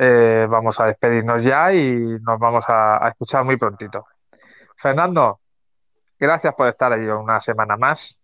[0.00, 4.06] eh, vamos a despedirnos ya y nos vamos a, a escuchar muy prontito.
[4.76, 5.38] Fernando,
[6.18, 8.20] gracias por estar ahí una semana más.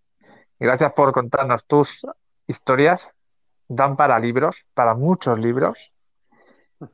[0.58, 2.04] Gracias por contarnos tus
[2.48, 3.14] historias.
[3.68, 5.92] Dan para libros, para muchos libros.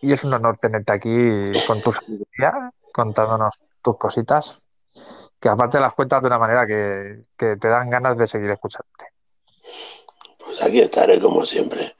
[0.00, 1.10] Y es un honor tenerte aquí
[1.66, 4.68] con tu sabiduría, contándonos tus cositas,
[5.40, 9.06] que aparte las cuentas de una manera que, que te dan ganas de seguir escuchándote.
[10.38, 11.96] Pues aquí estaré como siempre.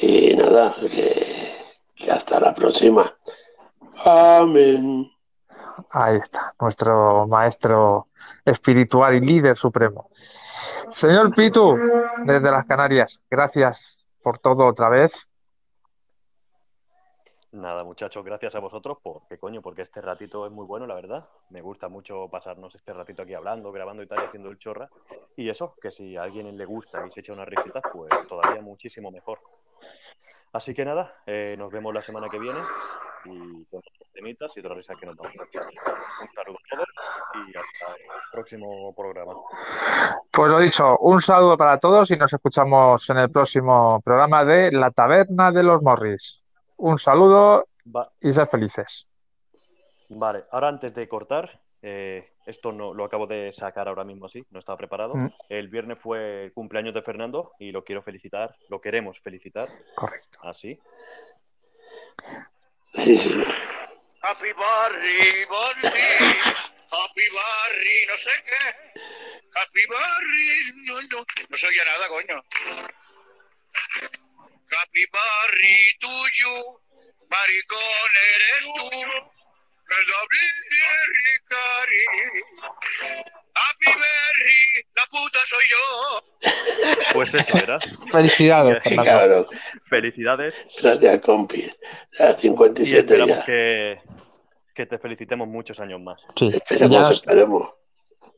[0.00, 1.56] Y nada, que,
[1.96, 3.16] que hasta la próxima.
[4.04, 5.10] Amén.
[5.90, 8.08] Ahí está, nuestro maestro
[8.44, 10.08] espiritual y líder supremo.
[10.90, 11.76] Señor Pitu,
[12.24, 15.30] desde las Canarias, gracias por todo otra vez.
[17.52, 21.28] Nada, muchachos, gracias a vosotros porque coño, porque este ratito es muy bueno, la verdad.
[21.50, 24.90] Me gusta mucho pasarnos este ratito aquí hablando, grabando y tal, y haciendo el chorra.
[25.36, 28.60] Y eso, que si a alguien le gusta y se echa unas risitas, pues todavía
[28.60, 29.40] muchísimo mejor.
[30.52, 32.58] Así que nada, eh, nos vemos la semana que viene
[34.16, 35.64] temitas y otras risas que nos vamos a echar.
[35.66, 36.88] Un saludo a todos
[37.48, 39.34] y hasta el próximo programa.
[40.32, 44.72] Pues lo dicho, un saludo para todos y nos escuchamos en el próximo programa de
[44.72, 46.46] La Taberna de los Morris.
[46.78, 49.08] Un saludo Va- y sed felices.
[50.08, 54.44] Vale, ahora antes de cortar, eh, esto no lo acabo de sacar ahora mismo así,
[54.50, 55.14] no estaba preparado.
[55.14, 55.30] Mm.
[55.48, 60.38] El viernes fue el cumpleaños de Fernando y lo quiero felicitar, lo queremos felicitar, Correcto.
[60.42, 60.78] así.
[62.94, 63.44] Sí, sí.
[64.26, 65.88] Happy Barry, Barry,
[66.90, 69.00] Happy Barry, no sé qué.
[69.54, 72.42] Happy Barry, no, no, no se oye nada, coño.
[74.72, 76.80] Happy Barry, tuyo,
[77.28, 79.00] maricón eres tú.
[79.88, 82.04] El doble Cari.
[83.54, 86.24] Happy Berry, la puta soy yo.
[87.12, 87.78] Pues eso era.
[88.10, 89.04] Felicidades, Y- Fernando.
[89.04, 89.46] Claro.
[89.88, 91.60] Felicidades Gracias, compi.
[92.18, 93.44] Y 57 esperamos ya.
[93.44, 94.00] que,
[94.76, 96.20] que te felicitemos muchos años más.
[96.36, 97.70] Sí, Esperemos, ya nos- esperemos.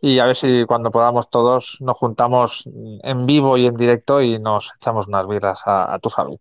[0.01, 2.64] y a ver si cuando podamos todos nos juntamos
[3.03, 6.39] en vivo y en directo y nos echamos unas birras a, a tu salud.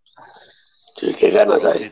[0.96, 1.92] Sí, qué ganas hay.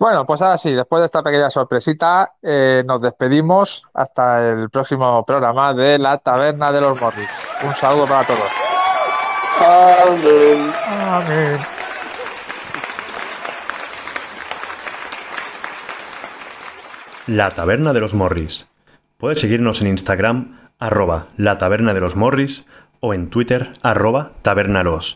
[0.00, 5.24] Bueno, pues ahora sí, después de esta pequeña sorpresita, eh, nos despedimos hasta el próximo
[5.24, 7.28] programa de La Taberna de los Morris.
[7.62, 8.50] Un saludo para todos.
[9.60, 10.72] Amén.
[10.88, 11.79] Amén.
[17.30, 18.66] La Taberna de los Morris.
[19.16, 22.66] Puedes seguirnos en Instagram, arroba la taberna de los Morris,
[22.98, 25.08] o en Twitter, arroba tabernalos.